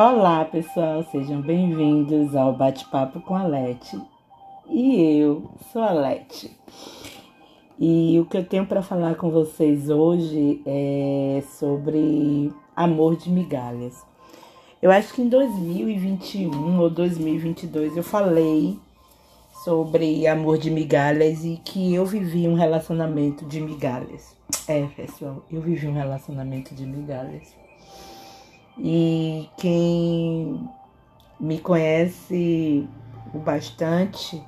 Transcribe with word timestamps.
Olá, 0.00 0.44
pessoal, 0.44 1.02
sejam 1.10 1.42
bem-vindos 1.42 2.36
ao 2.36 2.52
Bate-Papo 2.52 3.20
com 3.20 3.34
a 3.34 3.42
Lete. 3.42 4.00
E 4.70 5.18
eu 5.18 5.50
sou 5.72 5.82
a 5.82 5.90
Lete. 5.90 6.56
E 7.76 8.16
o 8.20 8.24
que 8.24 8.36
eu 8.36 8.44
tenho 8.44 8.64
para 8.64 8.80
falar 8.80 9.16
com 9.16 9.28
vocês 9.28 9.90
hoje 9.90 10.62
é 10.64 11.42
sobre 11.58 12.52
amor 12.76 13.16
de 13.16 13.28
migalhas. 13.28 14.06
Eu 14.80 14.92
acho 14.92 15.12
que 15.12 15.20
em 15.20 15.28
2021 15.28 16.78
ou 16.78 16.88
2022 16.88 17.96
eu 17.96 18.04
falei 18.04 18.78
sobre 19.64 20.28
amor 20.28 20.58
de 20.58 20.70
migalhas 20.70 21.44
e 21.44 21.56
que 21.56 21.92
eu 21.92 22.06
vivi 22.06 22.46
um 22.46 22.54
relacionamento 22.54 23.44
de 23.46 23.60
migalhas. 23.60 24.36
É, 24.68 24.80
pessoal, 24.94 25.44
eu 25.50 25.60
vivi 25.60 25.88
um 25.88 25.94
relacionamento 25.94 26.72
de 26.72 26.86
migalhas. 26.86 27.52
E 28.78 29.48
quem 29.56 30.68
me 31.40 31.58
conhece 31.58 32.88
o 33.34 33.38
bastante 33.38 34.42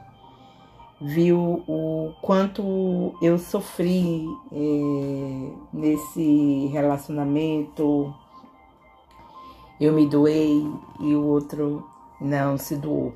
viu 1.01 1.65
o 1.67 2.13
quanto 2.21 3.15
eu 3.23 3.39
sofri 3.39 4.27
é, 4.53 5.51
nesse 5.73 6.67
relacionamento. 6.73 8.15
Eu 9.81 9.95
me 9.95 10.07
doei 10.07 10.63
e 11.01 11.15
o 11.15 11.25
outro 11.25 11.89
não 12.21 12.59
se 12.59 12.77
doou. 12.77 13.15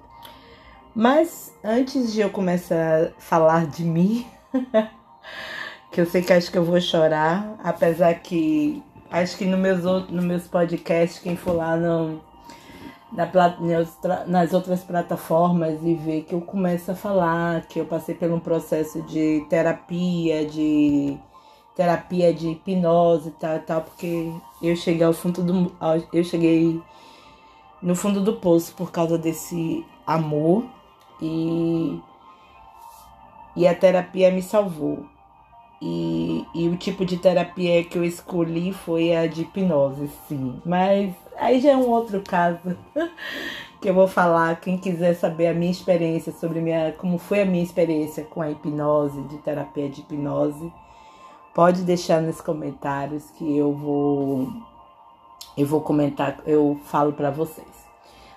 Mas 0.95 1.53
antes 1.63 2.13
de 2.13 2.21
eu 2.21 2.31
começar 2.31 3.05
a 3.05 3.11
falar 3.19 3.67
de 3.67 3.85
mim, 3.85 4.27
que 5.93 6.01
eu 6.01 6.07
sei 6.07 6.23
que 6.23 6.33
acho 6.33 6.51
que 6.51 6.57
eu 6.57 6.65
vou 6.65 6.81
chorar, 6.81 7.57
apesar 7.63 8.15
que 8.15 8.83
Acho 9.15 9.37
que 9.37 9.45
no 9.45 9.57
meus, 9.57 9.85
nos 9.85 10.25
meus 10.25 10.49
podcasts, 10.49 11.21
quem 11.21 11.37
for 11.37 11.53
lá 11.53 11.77
no, 11.77 12.21
na, 13.13 14.27
nas 14.27 14.53
outras 14.53 14.83
plataformas 14.83 15.81
e 15.85 15.95
ver 15.95 16.25
que 16.25 16.35
eu 16.35 16.41
começo 16.41 16.91
a 16.91 16.97
falar 16.97 17.65
que 17.69 17.79
eu 17.79 17.85
passei 17.85 18.17
por 18.17 18.29
um 18.33 18.41
processo 18.41 19.01
de 19.03 19.47
terapia, 19.49 20.45
de 20.45 21.17
terapia 21.77 22.35
de 22.35 22.49
hipnose 22.49 23.29
e 23.29 23.31
tal, 23.31 23.61
tal, 23.61 23.83
porque 23.83 24.33
eu 24.61 24.75
cheguei 24.75 25.07
ao 25.07 25.13
fundo 25.13 25.45
do 25.45 25.73
eu 26.13 26.25
cheguei 26.25 26.83
no 27.81 27.95
fundo 27.95 28.21
do 28.21 28.33
poço 28.41 28.75
por 28.75 28.91
causa 28.91 29.17
desse 29.17 29.87
amor 30.05 30.65
e 31.23 32.01
e 33.55 33.65
a 33.65 33.75
terapia 33.77 34.33
me 34.33 34.43
salvou. 34.43 35.14
E, 35.81 36.47
e 36.55 36.69
o 36.69 36.77
tipo 36.77 37.05
de 37.05 37.17
terapia 37.19 37.85
que 37.85 37.99
eu 37.99 38.05
escolhi 38.05 38.73
foi 38.73 39.15
a 39.15 39.27
de 39.27 39.43
hipnose, 39.43 40.09
sim. 40.29 40.61
Mas 40.65 41.15
aí 41.37 41.61
já 41.61 41.73
é 41.73 41.77
um 41.77 41.91
outro 41.91 42.23
caso 42.23 42.77
que 43.81 43.89
eu 43.89 43.95
vou 43.95 44.09
falar. 44.09 44.61
Quem 44.61 44.79
quiser 44.79 45.15
saber 45.15 45.49
a 45.49 45.55
minha 45.55 45.71
experiência 45.71 46.33
sobre 46.33 46.61
minha, 46.61 46.93
como 46.93 47.19
foi 47.19 47.43
a 47.43 47.45
minha 47.45 47.63
experiência 47.63 48.25
com 48.25 48.41
a 48.41 48.51
hipnose, 48.51 49.23
de 49.23 49.39
terapia 49.39 49.89
de 49.89 50.01
hipnose, 50.01 50.73
pode 51.55 51.83
deixar 51.83 52.23
nos 52.23 52.41
comentários 52.41 53.31
que 53.33 53.57
eu 53.57 53.73
vou 53.73 54.49
eu 55.57 55.67
vou 55.67 55.81
comentar, 55.81 56.41
eu 56.47 56.81
falo 56.85 57.13
para 57.13 57.31
vocês. 57.31 57.85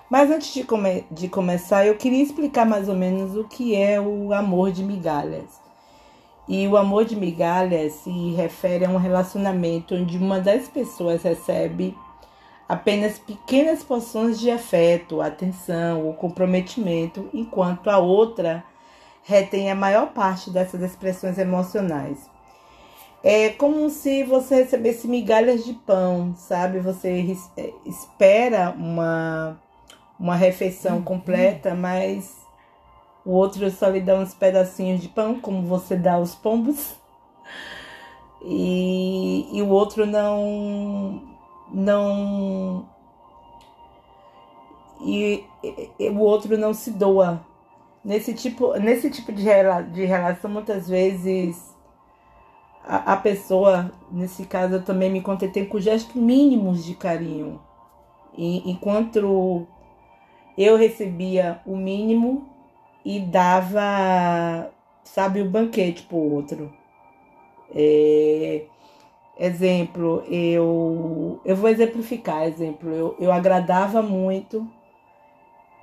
Mas 0.08 0.30
antes 0.30 0.54
de, 0.54 0.64
come, 0.64 1.04
de 1.10 1.28
começar, 1.28 1.84
eu 1.86 1.96
queria 1.96 2.22
explicar 2.22 2.64
mais 2.64 2.88
ou 2.88 2.94
menos 2.94 3.36
o 3.36 3.44
que 3.44 3.74
é 3.74 4.00
o 4.00 4.32
amor 4.32 4.70
de 4.70 4.82
migalhas. 4.82 5.60
E 6.48 6.66
o 6.66 6.76
amor 6.76 7.04
de 7.04 7.14
migalha 7.14 7.90
se 7.90 8.32
refere 8.32 8.86
a 8.86 8.88
um 8.88 8.96
relacionamento 8.96 9.94
onde 9.94 10.16
uma 10.16 10.40
das 10.40 10.66
pessoas 10.66 11.22
recebe 11.22 11.94
apenas 12.66 13.18
pequenas 13.18 13.82
porções 13.82 14.40
de 14.40 14.50
afeto, 14.50 15.20
atenção 15.20 16.06
ou 16.06 16.14
comprometimento, 16.14 17.28
enquanto 17.34 17.88
a 17.88 17.98
outra 17.98 18.64
retém 19.24 19.70
a 19.70 19.74
maior 19.74 20.12
parte 20.12 20.50
dessas 20.50 20.80
expressões 20.80 21.36
emocionais. 21.38 22.30
É 23.22 23.50
como 23.50 23.90
se 23.90 24.22
você 24.22 24.62
recebesse 24.62 25.06
migalhas 25.08 25.64
de 25.64 25.74
pão, 25.74 26.34
sabe? 26.36 26.78
Você 26.78 27.36
é, 27.56 27.70
espera 27.84 28.70
uma, 28.70 29.60
uma 30.18 30.36
refeição 30.36 31.02
completa, 31.02 31.74
mas 31.74 32.37
o 33.24 33.32
outro 33.32 33.70
só 33.70 33.88
lhe 33.88 34.00
dá 34.00 34.14
uns 34.14 34.34
pedacinhos 34.34 35.00
de 35.00 35.08
pão, 35.08 35.40
como 35.40 35.62
você 35.62 35.96
dá 35.96 36.14
aos 36.14 36.34
pombos. 36.34 36.96
E, 38.42 39.48
e 39.52 39.62
o 39.62 39.68
outro 39.68 40.06
não. 40.06 41.22
Não. 41.72 42.88
E, 45.00 45.44
e, 45.98 46.08
o 46.08 46.20
outro 46.20 46.56
não 46.56 46.72
se 46.72 46.90
doa. 46.90 47.44
Nesse 48.04 48.32
tipo, 48.32 48.74
nesse 48.78 49.10
tipo 49.10 49.32
de, 49.32 49.44
de 49.92 50.04
relação, 50.04 50.50
muitas 50.50 50.88
vezes 50.88 51.76
a, 52.84 53.12
a 53.12 53.16
pessoa, 53.16 53.92
nesse 54.10 54.46
caso, 54.46 54.74
eu 54.76 54.84
também 54.84 55.10
me 55.10 55.20
contentei 55.20 55.66
com 55.66 55.78
gestos 55.78 56.14
mínimos 56.14 56.84
de 56.84 56.94
carinho. 56.94 57.60
E, 58.36 58.70
enquanto 58.70 59.66
eu 60.56 60.76
recebia 60.76 61.60
o 61.66 61.76
mínimo, 61.76 62.48
e 63.04 63.20
dava, 63.20 64.70
sabe, 65.04 65.40
o 65.40 65.50
banquete 65.50 66.02
pro 66.04 66.16
outro. 66.16 66.72
É, 67.74 68.64
exemplo, 69.38 70.24
eu, 70.28 71.40
eu 71.44 71.56
vou 71.56 71.68
exemplificar, 71.68 72.44
exemplo, 72.44 72.90
eu, 72.90 73.16
eu 73.20 73.32
agradava 73.32 74.02
muito 74.02 74.68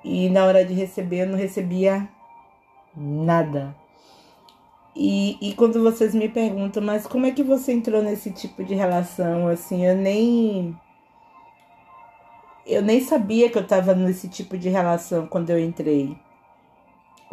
e 0.03 0.29
na 0.29 0.45
hora 0.45 0.63
de 0.63 0.73
receber 0.73 1.21
eu 1.21 1.27
não 1.27 1.37
recebia 1.37 2.07
nada. 2.95 3.75
E, 4.95 5.37
e 5.41 5.53
quando 5.55 5.81
vocês 5.83 6.15
me 6.15 6.29
perguntam, 6.29 6.81
mas 6.81 7.05
como 7.05 7.25
é 7.25 7.31
que 7.31 7.43
você 7.43 7.73
entrou 7.73 8.01
nesse 8.01 8.31
tipo 8.31 8.63
de 8.63 8.73
relação? 8.73 9.47
Assim, 9.47 9.85
eu 9.85 9.95
nem. 9.95 10.75
Eu 12.65 12.81
nem 12.81 13.01
sabia 13.01 13.49
que 13.49 13.57
eu 13.57 13.61
estava 13.61 13.93
nesse 13.93 14.29
tipo 14.29 14.57
de 14.57 14.69
relação 14.69 15.27
quando 15.27 15.49
eu 15.49 15.59
entrei. 15.59 16.17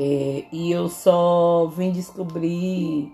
É, 0.05 0.47
e 0.51 0.73
eu 0.73 0.89
só 0.89 1.67
vim 1.67 1.93
descobrir 1.93 3.13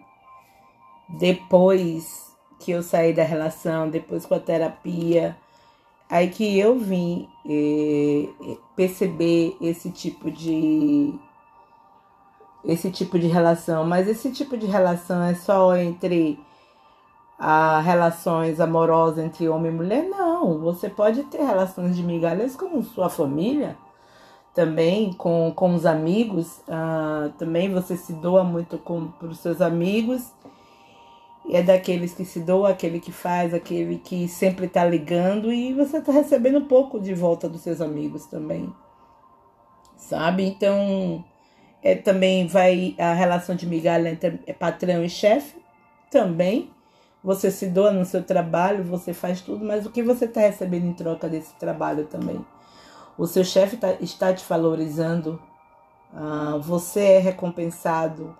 depois 1.07 2.35
que 2.59 2.71
eu 2.71 2.83
saí 2.83 3.13
da 3.13 3.25
relação, 3.25 3.91
depois 3.91 4.25
com 4.25 4.35
a 4.35 4.41
terapia, 4.41 5.37
aí 6.09 6.31
que 6.31 6.59
eu 6.59 6.79
vim 6.79 7.29
é, 7.47 8.29
perceber 8.75 9.55
esse 9.61 9.91
tipo 9.91 10.31
de 10.31 11.15
esse 12.65 12.91
tipo 12.91 13.19
de 13.19 13.27
relação, 13.27 13.85
mas 13.85 14.09
esse 14.09 14.33
tipo 14.33 14.57
de 14.57 14.67
relação 14.67 15.23
é 15.23 15.35
só 15.35 15.77
entre 15.77 16.41
a 17.39 17.81
relações 17.81 18.61
amorosas 18.61 19.25
entre 19.25 19.49
homem 19.49 19.71
e 19.73 19.75
mulher? 19.75 20.09
Não, 20.09 20.59
você 20.59 20.89
pode 20.89 21.23
ter 21.25 21.43
relações 21.43 21.95
de 21.95 22.03
migalhas 22.03 22.57
com 22.57 22.83
sua 22.83 23.11
família 23.11 23.77
também 24.59 25.13
com, 25.13 25.53
com 25.55 25.73
os 25.73 25.87
amigos, 25.87 26.61
ah, 26.67 27.31
também 27.39 27.73
você 27.73 27.97
se 27.97 28.13
doa 28.13 28.43
muito 28.43 28.77
para 28.77 29.29
os 29.29 29.39
seus 29.39 29.61
amigos. 29.61 30.33
É 31.49 31.63
daqueles 31.63 32.13
que 32.13 32.25
se 32.25 32.41
doa, 32.41 32.71
aquele 32.71 32.99
que 32.99 33.13
faz, 33.13 33.55
aquele 33.55 33.99
que 33.99 34.27
sempre 34.27 34.67
está 34.67 34.85
ligando 34.85 35.53
e 35.53 35.73
você 35.73 35.99
está 35.99 36.11
recebendo 36.11 36.59
um 36.59 36.65
pouco 36.65 36.99
de 36.99 37.15
volta 37.15 37.49
dos 37.49 37.61
seus 37.61 37.81
amigos 37.81 38.27
também. 38.27 38.69
Sabe? 39.97 40.45
Então, 40.45 41.25
é, 41.81 41.95
também 41.95 42.49
vai 42.49 42.97
a 42.99 43.15
relação 43.15 43.55
de 43.55 43.65
migalha 43.65 44.09
entre 44.11 44.41
é 44.45 44.53
patrão 44.53 45.05
e 45.05 45.09
chefe 45.09 45.57
também. 46.11 46.69
Você 47.23 47.49
se 47.53 47.67
doa 47.67 47.93
no 47.93 48.05
seu 48.05 48.25
trabalho, 48.25 48.83
você 48.83 49.15
faz 49.15 49.41
tudo, 49.41 49.65
mas 49.65 49.87
o 49.87 49.91
que 49.93 50.03
você 50.03 50.25
está 50.25 50.41
recebendo 50.41 50.87
em 50.87 50.95
troca 50.95 51.29
desse 51.29 51.55
trabalho 51.61 52.07
também? 52.07 52.45
O 53.19 53.27
seu 53.27 53.45
chefe 53.45 53.77
tá, 53.77 53.95
está 54.01 54.33
te 54.33 54.45
valorizando, 54.49 55.43
uh, 56.15 56.61
você 56.61 57.01
é 57.01 57.19
recompensado 57.19 58.37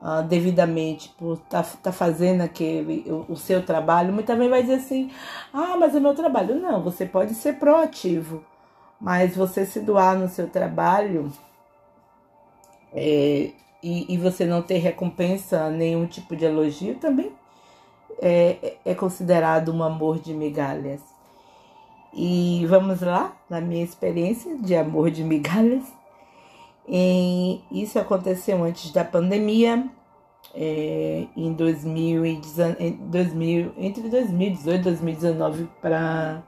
uh, 0.00 0.22
devidamente 0.22 1.08
por 1.18 1.34
estar 1.34 1.64
tá, 1.64 1.68
tá 1.82 1.92
fazendo 1.92 2.42
aquele 2.42 3.04
o, 3.10 3.32
o, 3.32 3.36
seu 3.36 3.66
trabalho, 3.66 4.12
mas 4.12 4.24
também 4.24 4.48
vai 4.48 4.62
dizer 4.62 4.74
assim, 4.74 5.10
ah, 5.52 5.76
mas 5.76 5.96
é 5.96 6.00
meu 6.00 6.14
trabalho. 6.14 6.54
Não, 6.60 6.80
você 6.80 7.04
pode 7.04 7.34
ser 7.34 7.54
proativo, 7.54 8.44
mas 9.00 9.36
você 9.36 9.66
se 9.66 9.80
doar 9.80 10.16
no 10.16 10.28
seu 10.28 10.48
trabalho 10.48 11.32
é, 12.92 13.50
e, 13.82 14.14
e, 14.14 14.16
você 14.16 14.46
não 14.46 14.62
ter 14.62 14.78
recompensa, 14.78 15.68
nenhum 15.68 16.06
tipo 16.06 16.36
de 16.36 16.44
elogio, 16.44 16.94
também 16.94 17.32
é, 18.22 18.76
é 18.84 18.94
considerado 18.94 19.74
um 19.74 19.82
amor 19.82 20.20
de 20.20 20.32
migalhas. 20.32 21.13
E 22.16 22.64
vamos 22.66 23.00
lá, 23.00 23.36
na 23.50 23.60
minha 23.60 23.82
experiência 23.82 24.56
de 24.58 24.76
amor 24.76 25.10
de 25.10 25.24
migalhas. 25.24 25.82
E 26.88 27.60
isso 27.72 27.98
aconteceu 27.98 28.62
antes 28.62 28.92
da 28.92 29.04
pandemia, 29.04 29.90
é, 30.54 31.26
em 31.36 31.52
2019, 31.52 33.72
entre 33.78 34.08
2018 34.08 34.80
e 34.80 34.82
2019 34.82 35.68
para 35.80 36.40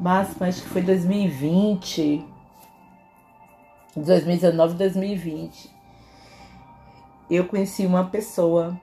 máximo, 0.00 0.46
acho 0.46 0.62
que 0.62 0.68
foi 0.68 0.80
2020, 0.80 2.24
2019, 3.94 4.74
2020. 4.74 5.70
Eu 7.30 7.46
conheci 7.46 7.84
uma 7.84 8.04
pessoa 8.04 8.80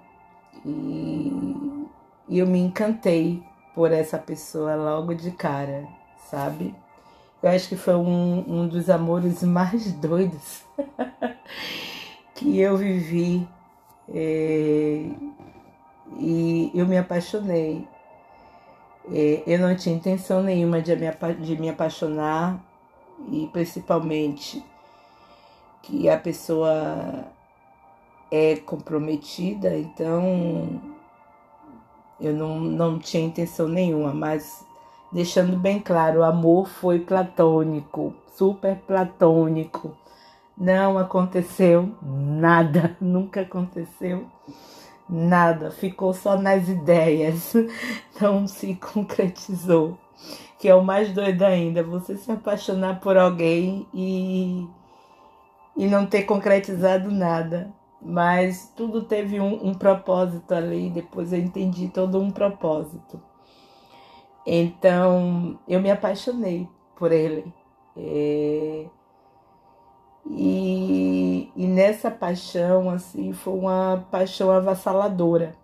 e, 0.66 1.88
e 2.28 2.38
eu 2.38 2.46
me 2.46 2.60
encantei 2.60 3.42
por 3.74 3.92
essa 3.92 4.18
pessoa 4.18 4.76
logo 4.76 5.14
de 5.14 5.32
cara, 5.32 5.88
sabe? 6.30 6.76
Eu 7.42 7.50
acho 7.50 7.70
que 7.70 7.76
foi 7.76 7.96
um, 7.96 8.44
um 8.48 8.68
dos 8.68 8.90
amores 8.90 9.44
mais 9.44 9.92
doidos 10.00 10.64
que 12.36 12.60
eu 12.60 12.78
vivi. 12.78 13.48
É, 14.12 15.06
e 16.18 16.72
eu 16.74 16.88
me 16.88 16.98
apaixonei. 16.98 17.88
É, 19.12 19.44
eu 19.48 19.60
não 19.60 19.76
tinha 19.76 19.96
intenção 19.96 20.44
nenhuma 20.44 20.82
de 20.82 20.96
me, 20.96 21.08
de 21.40 21.60
me 21.60 21.70
apaixonar 21.70 22.64
e 23.32 23.50
principalmente 23.52 24.64
que 25.82 26.10
a 26.10 26.18
pessoa 26.18 27.26
é 28.32 28.58
comprometida, 28.58 29.76
então 29.78 30.80
eu 32.20 32.34
não, 32.34 32.60
não 32.60 33.00
tinha 33.00 33.26
intenção 33.26 33.68
nenhuma, 33.68 34.14
mas 34.14 34.66
deixando 35.12 35.58
bem 35.58 35.80
claro, 35.80 36.20
o 36.20 36.24
amor 36.24 36.68
foi 36.68 37.00
platônico, 37.00 38.14
super 38.36 38.76
platônico. 38.76 39.96
Não 40.58 40.98
aconteceu 40.98 41.90
nada, 42.02 42.96
nunca 43.00 43.42
aconteceu 43.42 44.26
nada, 45.10 45.72
ficou 45.72 46.14
só 46.14 46.38
nas 46.38 46.68
ideias, 46.68 47.54
não 48.22 48.48
se 48.48 48.76
concretizou. 48.76 49.98
Que 50.60 50.68
é 50.68 50.76
o 50.76 50.84
mais 50.84 51.14
doido 51.14 51.44
ainda, 51.44 51.82
você 51.82 52.18
se 52.18 52.30
apaixonar 52.30 53.00
por 53.00 53.18
alguém 53.18 53.88
e, 53.94 54.68
e 55.78 55.88
não 55.88 56.06
ter 56.06 56.24
concretizado 56.24 57.10
nada. 57.10 57.74
Mas 58.02 58.72
tudo 58.76 59.04
teve 59.04 59.40
um, 59.40 59.68
um 59.68 59.74
propósito 59.74 60.54
ali, 60.54 60.90
depois 60.90 61.34
eu 61.34 61.40
entendi 61.40 61.90
todo 61.90 62.20
um 62.20 62.32
propósito. 62.32 63.22
Então 64.46 65.60
eu 65.68 65.80
me 65.82 65.92
apaixonei 65.92 66.68
por 66.96 67.12
ele. 67.12 67.54
É... 67.98 68.86
E, 70.32 71.52
e 71.56 71.68
nessa 71.68 72.12
paixão, 72.12 72.90
assim, 72.90 73.34
foi 73.34 73.54
uma 73.54 74.06
paixão 74.12 74.52
avassaladora. 74.52 75.56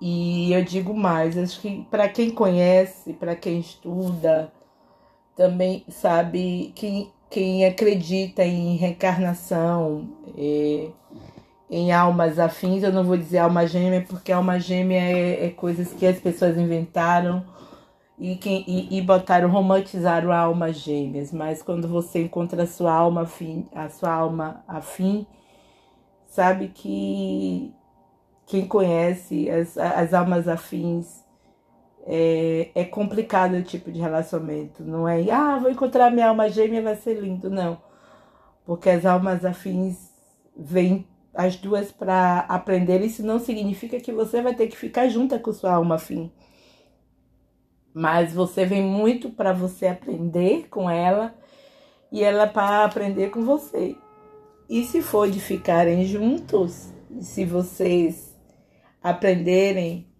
E 0.00 0.52
eu 0.52 0.62
digo 0.62 0.92
mais, 0.94 1.38
acho 1.38 1.60
que 1.60 1.84
para 1.90 2.08
quem 2.08 2.30
conhece, 2.30 3.14
para 3.14 3.34
quem 3.34 3.60
estuda, 3.60 4.52
também 5.34 5.84
sabe 5.88 6.72
quem, 6.74 7.10
quem 7.30 7.64
acredita 7.64 8.44
em 8.44 8.76
reencarnação, 8.76 10.08
é, 10.36 10.90
em 11.74 11.90
almas 11.92 12.38
afins, 12.38 12.84
eu 12.84 12.92
não 12.92 13.02
vou 13.02 13.16
dizer 13.16 13.38
alma 13.38 13.66
gêmea, 13.66 14.04
porque 14.08 14.30
alma 14.30 14.60
gêmea 14.60 15.00
é, 15.00 15.46
é 15.46 15.50
coisas 15.50 15.92
que 15.92 16.06
as 16.06 16.20
pessoas 16.20 16.56
inventaram 16.56 17.44
e, 18.16 18.36
quem, 18.36 18.64
e, 18.68 18.96
e 18.96 19.02
botaram, 19.02 19.50
romantizaram 19.50 20.30
a 20.30 20.38
alma 20.38 20.72
gêmeas, 20.72 21.32
mas 21.32 21.62
quando 21.62 21.88
você 21.88 22.22
encontra 22.22 22.62
a 22.62 22.66
sua 22.66 22.92
alma 22.92 23.22
afim, 23.22 23.66
a 23.74 23.88
sua 23.88 24.12
alma 24.12 24.62
afim, 24.68 25.26
sabe 26.28 26.68
que 26.68 27.74
quem 28.46 28.68
conhece 28.68 29.50
as, 29.50 29.76
as 29.76 30.14
almas 30.14 30.46
afins 30.46 31.24
é, 32.06 32.70
é 32.72 32.84
complicado 32.84 33.54
o 33.54 33.62
tipo 33.64 33.90
de 33.90 33.98
relacionamento, 33.98 34.84
não 34.84 35.08
é, 35.08 35.28
ah, 35.28 35.58
vou 35.58 35.72
encontrar 35.72 36.08
minha 36.12 36.28
alma 36.28 36.48
gêmea, 36.48 36.82
vai 36.82 36.94
ser 36.94 37.14
lindo, 37.14 37.50
não. 37.50 37.78
Porque 38.64 38.88
as 38.88 39.04
almas 39.04 39.44
afins 39.44 40.12
vêm 40.56 41.04
as 41.34 41.56
duas 41.56 41.90
para 41.90 42.40
aprender, 42.40 43.00
isso 43.02 43.24
não 43.24 43.38
significa 43.38 44.00
que 44.00 44.12
você 44.12 44.40
vai 44.40 44.54
ter 44.54 44.68
que 44.68 44.76
ficar 44.76 45.08
junta 45.08 45.38
com 45.38 45.52
sua 45.52 45.72
alma 45.72 45.96
afim 45.96 46.30
mas 47.94 48.34
você 48.34 48.66
vem 48.66 48.82
muito 48.82 49.30
para 49.30 49.52
você 49.52 49.86
aprender 49.86 50.66
com 50.68 50.90
ela 50.90 51.32
e 52.10 52.24
ela 52.24 52.48
para 52.48 52.84
aprender 52.84 53.30
com 53.30 53.44
você. 53.44 53.96
E 54.68 54.84
se 54.84 55.00
for 55.00 55.30
de 55.30 55.38
ficarem 55.38 56.04
juntos, 56.04 56.92
se 57.20 57.44
vocês 57.44 58.36
aprenderem, 59.00 60.12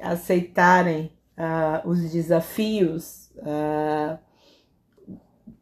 aceitarem 0.00 1.12
uh, 1.36 1.88
os 1.88 2.12
desafios, 2.12 3.32
uh, 3.38 4.16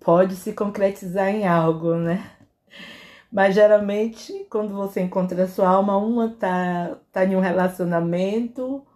pode 0.01 0.37
se 0.37 0.53
concretizar 0.53 1.29
em 1.29 1.47
algo, 1.47 1.95
né? 1.95 2.31
Mas 3.35 3.57
geralmente, 3.57 4.47
quando 4.49 4.73
você 4.75 5.01
encontra 5.01 5.43
a 5.43 5.49
sua 5.49 5.69
alma, 5.69 5.97
uma 5.97 6.29
tá, 6.31 6.97
tá 7.11 7.25
em 7.25 7.35
um 7.35 7.41
relacionamento 7.41 8.87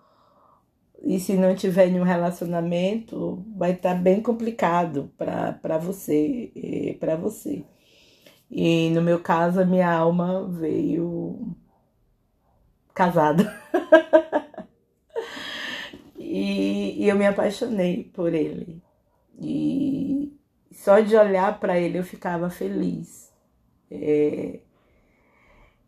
e 1.02 1.18
se 1.18 1.34
não 1.34 1.56
tiver 1.56 1.90
nenhum 1.90 2.04
relacionamento, 2.04 3.44
vai 3.56 3.72
estar 3.72 3.94
tá 3.94 4.00
bem 4.00 4.22
complicado 4.22 5.10
para 5.18 5.78
você, 5.78 6.96
para 7.00 7.16
você. 7.16 7.64
E 8.48 8.90
no 8.90 9.02
meu 9.02 9.18
caso, 9.20 9.60
a 9.60 9.66
minha 9.66 9.90
alma 9.90 10.46
veio 10.48 11.56
casada. 12.94 13.52
e, 16.16 17.04
e 17.04 17.08
eu 17.08 17.16
me 17.16 17.26
apaixonei 17.26 18.04
por 18.14 18.32
ele. 18.32 18.80
E 19.40 20.32
só 20.70 21.00
de 21.00 21.16
olhar 21.16 21.58
para 21.58 21.76
ele 21.76 21.98
eu 21.98 22.04
ficava 22.04 22.48
feliz. 22.50 23.27
É, 23.90 24.60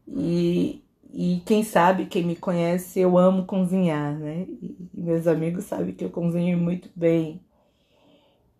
e, 0.07 0.83
e 1.13 1.43
quem 1.47 1.63
sabe, 1.63 2.07
quem 2.07 2.25
me 2.25 2.37
conhece, 2.37 3.01
eu 3.01 3.17
amo 3.19 3.47
cozinhar, 3.47 4.19
né? 4.19 4.43
E 4.63 4.89
meus 4.95 5.27
amigos 5.27 5.65
sabem 5.65 5.95
que 5.95 6.05
eu 6.05 6.11
cozinho 6.11 6.59
muito 6.59 6.91
bem. 6.95 7.41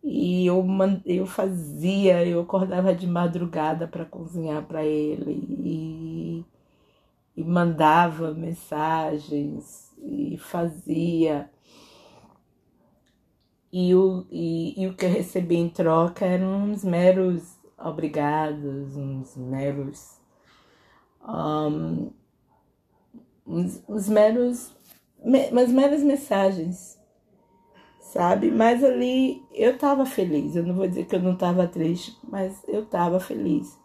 E 0.03 0.47
eu, 0.47 0.65
eu 1.05 1.27
fazia, 1.27 2.25
eu 2.27 2.41
acordava 2.41 2.95
de 2.95 3.07
madrugada 3.07 3.87
para 3.87 4.05
cozinhar 4.05 4.65
para 4.67 4.85
ele 4.85 5.33
e, 5.61 6.45
e 7.37 7.45
mandava 7.45 8.33
mensagens 8.35 9.93
e 9.99 10.39
fazia. 10.39 11.51
E 13.73 13.95
o, 13.95 14.27
e, 14.31 14.81
e 14.83 14.87
o 14.89 14.95
que 14.95 15.05
eu 15.05 15.11
recebia 15.11 15.59
em 15.59 15.69
troca 15.69 16.25
eram 16.27 16.65
uns 16.71 16.85
meros 16.85 17.57
obrigados, 17.81 18.97
uns 18.97 19.37
meros. 19.37 20.19
Um, 21.27 22.11
uns, 23.47 23.83
uns 23.89 24.09
meros, 24.09 24.75
me, 25.25 25.49
umas 25.51 25.71
meras 25.71 26.03
mensagens, 26.03 26.99
sabe? 28.01 28.51
Mas 28.51 28.83
ali 28.85 29.43
eu 29.53 29.77
tava 29.79 30.07
feliz. 30.07 30.55
Eu 30.57 30.65
não 30.65 30.75
vou 30.75 30.87
dizer 30.87 31.07
que 31.07 31.15
eu 31.15 31.23
não 31.23 31.37
tava 31.37 31.67
triste, 31.67 32.17
mas 32.23 32.63
eu 32.69 32.87
tava 32.87 33.19
feliz. 33.21 33.79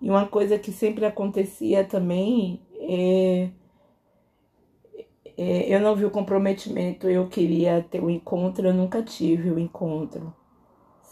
E 0.00 0.10
uma 0.10 0.26
coisa 0.26 0.58
que 0.58 0.72
sempre 0.72 1.06
acontecia 1.06 1.84
também 1.84 2.60
é, 2.80 3.50
é 5.36 5.74
eu 5.74 5.80
não 5.80 5.94
vi 5.94 6.04
o 6.04 6.10
comprometimento. 6.10 7.08
Eu 7.08 7.28
queria 7.28 7.86
ter 7.88 8.00
o 8.00 8.06
um 8.06 8.10
encontro, 8.10 8.66
eu 8.66 8.74
nunca 8.74 9.02
tive 9.02 9.50
o 9.50 9.54
um 9.54 9.58
encontro, 9.58 10.34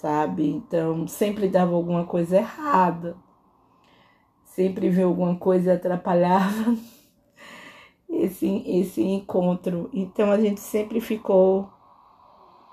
sabe? 0.01 0.49
Então 0.49 1.07
sempre 1.07 1.49
dava 1.49 1.75
alguma 1.75 2.05
coisa 2.07 2.39
errada. 2.39 3.17
Sempre 4.45 4.89
vi 4.89 5.03
alguma 5.03 5.37
coisa 5.37 5.75
atrapalhava 5.75 6.77
esse, 8.09 8.63
esse 8.67 9.03
encontro. 9.03 9.91
Então 9.93 10.31
a 10.31 10.39
gente 10.41 10.61
sempre 10.61 11.01
ficou 11.01 11.71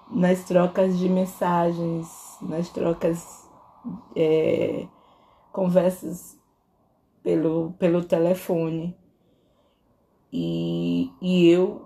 nas 0.10 0.44
trocas 0.46 0.98
de 0.98 1.10
mensagens, 1.10 2.38
nas 2.42 2.70
trocas, 2.70 3.48
é, 4.16 4.88
conversas 5.52 6.40
pelo, 7.22 7.74
pelo 7.78 8.04
telefone. 8.04 8.98
E, 10.32 11.12
e 11.22 11.50
eu 11.50 11.86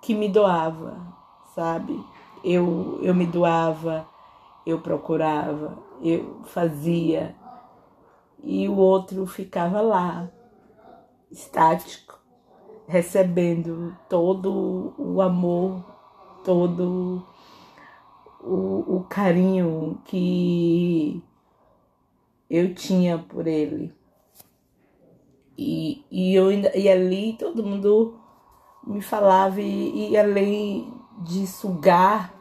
que 0.00 0.14
me 0.14 0.28
doava, 0.28 1.12
sabe? 1.54 2.00
Eu, 2.44 3.00
eu 3.02 3.14
me 3.14 3.26
doava, 3.26 4.08
eu 4.66 4.80
procurava, 4.80 5.78
eu 6.02 6.42
fazia, 6.44 7.36
e 8.42 8.68
o 8.68 8.76
outro 8.76 9.24
ficava 9.26 9.80
lá, 9.80 10.28
estático 11.30 12.18
recebendo 12.88 13.96
todo 14.08 14.94
o 14.98 15.20
amor, 15.20 15.84
todo 16.44 17.26
o, 18.40 18.96
o 18.96 19.06
carinho 19.08 20.00
que 20.04 21.22
eu 22.48 22.74
tinha 22.74 23.18
por 23.18 23.46
ele. 23.46 23.92
E, 25.58 26.04
e, 26.10 26.34
eu, 26.34 26.50
e 26.50 26.88
ali 26.88 27.32
todo 27.38 27.64
mundo 27.64 28.20
me 28.86 29.00
falava, 29.00 29.60
e, 29.60 30.10
e 30.10 30.16
além 30.16 30.92
de 31.22 31.46
sugar 31.46 32.34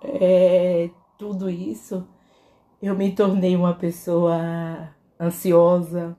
é, 0.00 0.90
tudo 1.18 1.50
isso, 1.50 2.06
eu 2.80 2.94
me 2.94 3.10
tornei 3.12 3.56
uma 3.56 3.74
pessoa 3.74 4.88
ansiosa, 5.20 6.16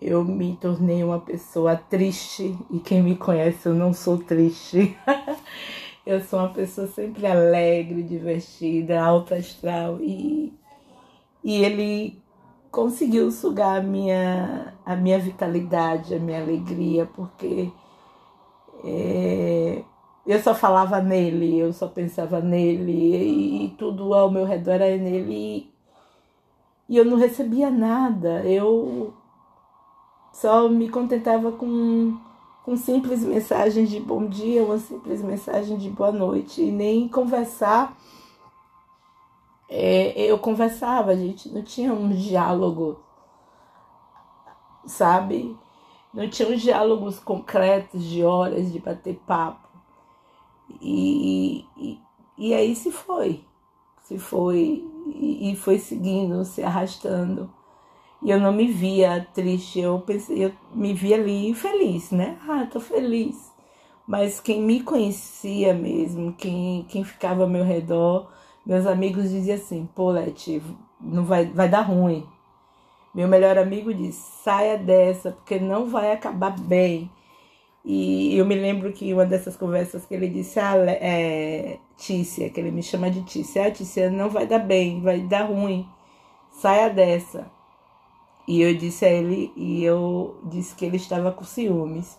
eu 0.00 0.24
me 0.24 0.56
tornei 0.56 1.04
uma 1.04 1.20
pessoa 1.20 1.76
triste, 1.76 2.56
e 2.70 2.80
quem 2.80 3.02
me 3.02 3.14
conhece, 3.14 3.68
eu 3.68 3.74
não 3.74 3.92
sou 3.92 4.16
triste. 4.16 4.96
eu 6.06 6.18
sou 6.22 6.38
uma 6.38 6.48
pessoa 6.48 6.86
sempre 6.86 7.26
alegre, 7.26 8.02
divertida, 8.02 9.02
alta 9.02 9.34
astral, 9.36 9.98
e, 10.00 10.52
e 11.42 11.62
ele 11.62 12.18
conseguiu 12.70 13.30
sugar 13.30 13.80
a 13.80 13.82
minha, 13.82 14.74
a 14.84 14.96
minha 14.96 15.18
vitalidade, 15.18 16.14
a 16.14 16.18
minha 16.18 16.40
alegria, 16.40 17.04
porque 17.04 17.70
é, 18.82 19.84
eu 20.26 20.40
só 20.42 20.54
falava 20.54 21.00
nele, 21.00 21.58
eu 21.58 21.72
só 21.72 21.86
pensava 21.86 22.40
nele 22.40 22.92
e, 22.92 23.64
e 23.66 23.68
tudo 23.70 24.14
ao 24.14 24.30
meu 24.30 24.44
redor 24.44 24.72
era 24.72 24.96
nele 24.96 25.70
e, 26.88 26.96
eu 26.96 27.04
não 27.04 27.18
recebia 27.18 27.70
nada. 27.70 28.42
Eu 28.44 29.12
só 30.32 30.68
me 30.68 30.88
contentava 30.88 31.52
com, 31.52 32.18
com 32.64 32.76
simples 32.76 33.22
mensagens 33.22 33.90
de 33.90 34.00
bom 34.00 34.26
dia, 34.26 34.64
uma 34.64 34.78
simples 34.78 35.22
mensagem 35.22 35.76
de 35.76 35.90
boa 35.90 36.12
noite 36.12 36.62
e 36.62 36.70
nem 36.70 37.08
conversar. 37.08 37.96
É, 39.68 40.22
eu 40.30 40.38
conversava, 40.38 41.10
a 41.10 41.16
gente 41.16 41.48
não 41.50 41.62
tinha 41.62 41.92
um 41.92 42.10
diálogo, 42.10 43.00
sabe? 44.86 45.56
Não 46.12 46.28
tinha 46.30 46.48
uns 46.48 46.62
diálogos 46.62 47.18
concretos 47.18 48.04
de 48.04 48.22
horas 48.24 48.72
de 48.72 48.78
bater 48.78 49.16
papo. 49.26 49.63
E, 50.80 51.64
e, 52.38 52.54
aí 52.54 52.74
se 52.74 52.90
foi, 52.90 53.44
se 54.02 54.18
foi 54.18 54.84
e, 55.06 55.52
e 55.52 55.56
foi 55.56 55.78
seguindo, 55.78 56.44
se 56.44 56.62
arrastando. 56.62 57.50
E 58.22 58.30
eu 58.30 58.40
não 58.40 58.52
me 58.52 58.66
via 58.68 59.26
triste, 59.34 59.80
eu 59.80 60.00
pensei, 60.00 60.46
eu 60.46 60.52
me 60.74 60.94
via 60.94 61.16
ali 61.16 61.54
feliz, 61.54 62.10
né? 62.10 62.38
Ah, 62.48 62.66
tô 62.70 62.80
feliz. 62.80 63.52
Mas 64.06 64.40
quem 64.40 64.62
me 64.62 64.82
conhecia 64.82 65.74
mesmo, 65.74 66.32
quem, 66.34 66.84
quem 66.88 67.04
ficava 67.04 67.42
ao 67.42 67.48
meu 67.48 67.64
redor, 67.64 68.30
meus 68.64 68.86
amigos 68.86 69.30
diziam 69.30 69.56
assim, 69.56 69.88
pô, 69.94 70.10
Leti, 70.10 70.62
não 71.00 71.24
vai, 71.24 71.46
vai 71.46 71.68
dar 71.68 71.82
ruim. 71.82 72.26
Meu 73.14 73.28
melhor 73.28 73.56
amigo 73.58 73.94
disse, 73.94 74.42
saia 74.42 74.76
dessa, 74.76 75.32
porque 75.32 75.58
não 75.58 75.86
vai 75.86 76.12
acabar 76.12 76.58
bem. 76.58 77.10
E 77.84 78.34
eu 78.38 78.46
me 78.46 78.54
lembro 78.54 78.90
que 78.92 79.12
uma 79.12 79.26
dessas 79.26 79.56
conversas 79.56 80.06
que 80.06 80.14
ele 80.14 80.28
disse, 80.28 80.58
ah, 80.58 80.74
é, 80.86 81.78
Tícia, 81.98 82.48
que 82.48 82.58
ele 82.58 82.70
me 82.70 82.82
chama 82.82 83.10
de 83.10 83.22
Tícia, 83.24 83.66
ah, 83.66 83.70
Tícia, 83.70 84.10
não 84.10 84.30
vai 84.30 84.46
dar 84.46 84.60
bem, 84.60 85.02
vai 85.02 85.20
dar 85.20 85.42
ruim, 85.42 85.86
saia 86.50 86.88
dessa. 86.88 87.50
E 88.48 88.62
eu 88.62 88.74
disse 88.74 89.04
a 89.04 89.10
ele, 89.10 89.52
e 89.54 89.84
eu 89.84 90.40
disse 90.44 90.74
que 90.74 90.86
ele 90.86 90.96
estava 90.96 91.30
com 91.30 91.44
ciúmes. 91.44 92.18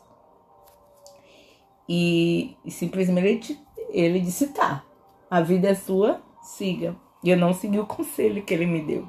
E, 1.90 2.56
e 2.64 2.70
simplesmente 2.70 3.60
ele 3.90 4.20
disse, 4.20 4.48
tá, 4.54 4.84
a 5.30 5.42
vida 5.42 5.70
é 5.70 5.76
sua, 5.76 6.22
siga. 6.44 6.96
E 7.24 7.32
eu 7.32 7.38
não 7.38 7.54
segui 7.54 7.80
o 7.80 7.88
conselho 7.88 8.44
que 8.44 8.54
ele 8.54 8.68
me 8.68 8.82
deu. 8.82 9.08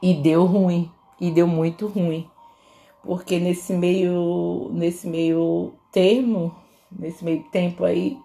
E 0.00 0.14
deu 0.14 0.46
ruim, 0.46 0.90
e 1.20 1.30
deu 1.30 1.46
muito 1.46 1.86
ruim 1.86 2.30
porque 3.04 3.38
nesse 3.38 3.72
meio 3.72 4.70
nesse 4.72 5.06
meio 5.06 5.72
termo, 5.92 6.54
nesse 6.90 7.24
meio 7.24 7.42
tempo 7.44 7.84
aí, 7.84 8.18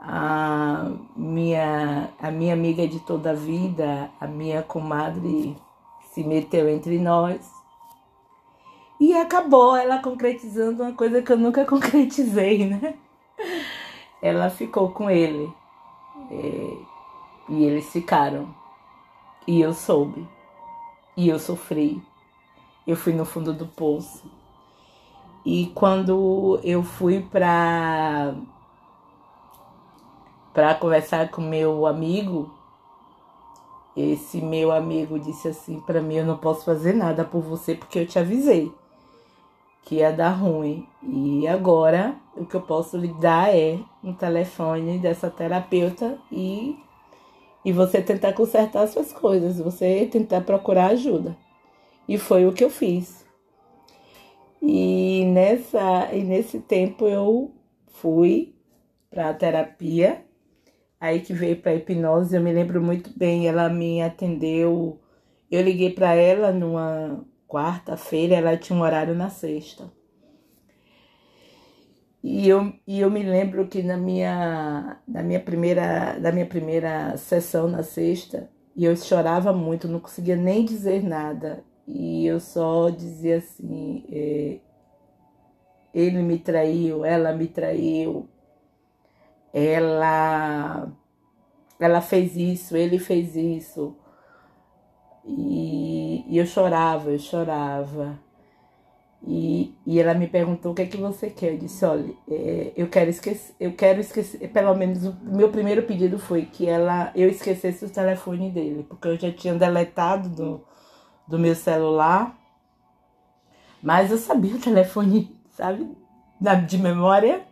a 0.00 0.90
minha 1.16 2.10
a 2.20 2.30
minha 2.30 2.54
amiga 2.54 2.86
de 2.86 3.00
toda 3.00 3.30
a 3.30 3.34
vida, 3.34 4.10
a 4.20 4.26
minha 4.26 4.62
comadre 4.62 5.56
se 6.12 6.24
meteu 6.24 6.68
entre 6.68 6.98
nós. 6.98 7.50
E 9.00 9.14
acabou 9.14 9.74
ela 9.74 10.02
concretizando 10.02 10.82
uma 10.82 10.92
coisa 10.92 11.22
que 11.22 11.32
eu 11.32 11.38
nunca 11.38 11.64
concretizei, 11.66 12.66
né? 12.66 12.94
Ela 14.20 14.50
ficou 14.50 14.90
com 14.90 15.10
ele. 15.10 15.50
É, 16.30 16.76
e 17.48 17.64
eles 17.64 17.88
ficaram. 17.90 18.54
E 19.46 19.60
eu 19.60 19.72
soube. 19.72 20.28
E 21.16 21.28
eu 21.28 21.38
sofri 21.38 22.02
eu 22.90 22.96
fui 22.96 23.12
no 23.12 23.24
fundo 23.24 23.52
do 23.52 23.66
poço. 23.66 24.24
E 25.44 25.72
quando 25.74 26.60
eu 26.62 26.82
fui 26.82 27.20
para 27.20 28.34
para 30.52 30.74
conversar 30.74 31.30
com 31.30 31.40
meu 31.40 31.86
amigo, 31.86 32.52
esse 33.96 34.40
meu 34.40 34.72
amigo 34.72 35.18
disse 35.18 35.48
assim 35.48 35.80
para 35.80 36.02
mim: 36.02 36.16
"Eu 36.16 36.26
não 36.26 36.36
posso 36.36 36.64
fazer 36.64 36.92
nada 36.92 37.24
por 37.24 37.40
você 37.40 37.74
porque 37.74 37.98
eu 37.98 38.06
te 38.06 38.18
avisei 38.18 38.72
que 39.82 39.96
ia 39.96 40.12
dar 40.12 40.30
ruim. 40.30 40.86
E 41.02 41.46
agora 41.48 42.14
o 42.36 42.44
que 42.44 42.54
eu 42.54 42.60
posso 42.60 42.96
lhe 42.96 43.08
dar 43.14 43.54
é 43.54 43.78
um 44.02 44.12
telefone 44.12 44.98
dessa 44.98 45.30
terapeuta 45.30 46.18
e 46.30 46.78
e 47.62 47.72
você 47.72 48.00
tentar 48.00 48.32
consertar 48.32 48.88
suas 48.88 49.12
coisas, 49.12 49.58
você 49.58 50.08
tentar 50.10 50.40
procurar 50.40 50.86
ajuda. 50.92 51.36
E 52.08 52.18
foi 52.18 52.46
o 52.46 52.52
que 52.52 52.64
eu 52.64 52.70
fiz. 52.70 53.24
E, 54.62 55.24
nessa, 55.26 56.12
e 56.12 56.22
nesse 56.22 56.60
tempo 56.60 57.06
eu 57.06 57.52
fui 57.86 58.54
para 59.10 59.30
a 59.30 59.34
terapia, 59.34 60.24
aí 61.00 61.20
que 61.20 61.32
veio 61.32 61.56
para 61.60 61.74
hipnose, 61.74 62.36
eu 62.36 62.42
me 62.42 62.52
lembro 62.52 62.82
muito 62.82 63.10
bem, 63.16 63.48
ela 63.48 63.68
me 63.68 64.02
atendeu. 64.02 65.00
Eu 65.50 65.62
liguei 65.62 65.90
para 65.90 66.14
ela 66.14 66.52
numa 66.52 67.24
quarta-feira, 67.48 68.36
ela 68.36 68.56
tinha 68.56 68.78
um 68.78 68.82
horário 68.82 69.14
na 69.14 69.30
sexta. 69.30 69.90
E 72.22 72.46
eu, 72.48 72.72
e 72.86 73.00
eu 73.00 73.10
me 73.10 73.22
lembro 73.22 73.66
que 73.66 73.82
na 73.82 73.96
minha, 73.96 75.00
na 75.08 75.22
minha 75.22 75.40
primeira, 75.40 76.18
da 76.18 76.30
minha 76.30 76.46
primeira 76.46 77.16
sessão 77.16 77.66
na 77.66 77.82
sexta, 77.82 78.50
e 78.76 78.84
eu 78.84 78.94
chorava 78.94 79.52
muito, 79.52 79.88
não 79.88 79.98
conseguia 79.98 80.36
nem 80.36 80.64
dizer 80.64 81.02
nada. 81.02 81.64
E 81.92 82.24
eu 82.26 82.38
só 82.38 82.88
dizia 82.88 83.38
assim: 83.38 84.04
é, 84.10 84.58
ele 85.92 86.22
me 86.22 86.38
traiu, 86.38 87.04
ela 87.04 87.32
me 87.32 87.48
traiu, 87.48 88.28
ela, 89.52 90.88
ela 91.80 92.00
fez 92.00 92.36
isso, 92.36 92.76
ele 92.76 92.98
fez 92.98 93.34
isso. 93.34 93.96
E, 95.24 96.24
e 96.28 96.38
eu 96.38 96.46
chorava, 96.46 97.10
eu 97.10 97.18
chorava. 97.18 98.18
E, 99.26 99.74
e 99.84 100.00
ela 100.00 100.14
me 100.14 100.26
perguntou 100.28 100.72
o 100.72 100.74
que 100.74 100.82
é 100.82 100.86
que 100.86 100.96
você 100.96 101.28
quer. 101.28 101.54
Eu 101.54 101.58
disse, 101.58 101.84
olha, 101.84 102.14
é, 102.30 102.72
eu 102.76 102.88
quero 102.88 103.10
esquecer, 103.10 103.54
eu 103.60 103.72
quero 103.72 104.00
esquecer, 104.00 104.48
pelo 104.50 104.74
menos 104.74 105.04
o 105.04 105.16
meu 105.24 105.50
primeiro 105.50 105.82
pedido 105.82 106.18
foi 106.18 106.46
que 106.46 106.66
ela 106.66 107.12
eu 107.16 107.28
esquecesse 107.28 107.84
o 107.84 107.90
telefone 107.90 108.50
dele, 108.50 108.84
porque 108.88 109.08
eu 109.08 109.18
já 109.18 109.30
tinha 109.32 109.54
deletado 109.54 110.28
do, 110.30 110.64
do 111.30 111.38
meu 111.38 111.54
celular, 111.54 112.36
mas 113.80 114.10
eu 114.10 114.18
sabia 114.18 114.56
o 114.56 114.60
telefone, 114.60 115.34
sabe, 115.50 115.88
de 116.66 116.76
memória, 116.76 117.42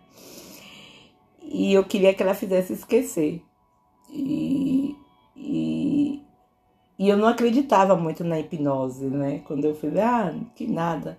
e 1.42 1.72
eu 1.72 1.84
queria 1.84 2.12
que 2.12 2.22
ela 2.22 2.34
fizesse 2.34 2.72
esquecer. 2.72 3.42
E, 4.10 4.96
e, 5.36 6.22
e 6.98 7.08
eu 7.08 7.16
não 7.16 7.28
acreditava 7.28 7.96
muito 7.96 8.24
na 8.24 8.38
hipnose, 8.40 9.06
né? 9.06 9.42
Quando 9.46 9.64
eu 9.64 9.74
falei, 9.74 10.02
ah, 10.02 10.34
que 10.54 10.66
nada. 10.66 11.18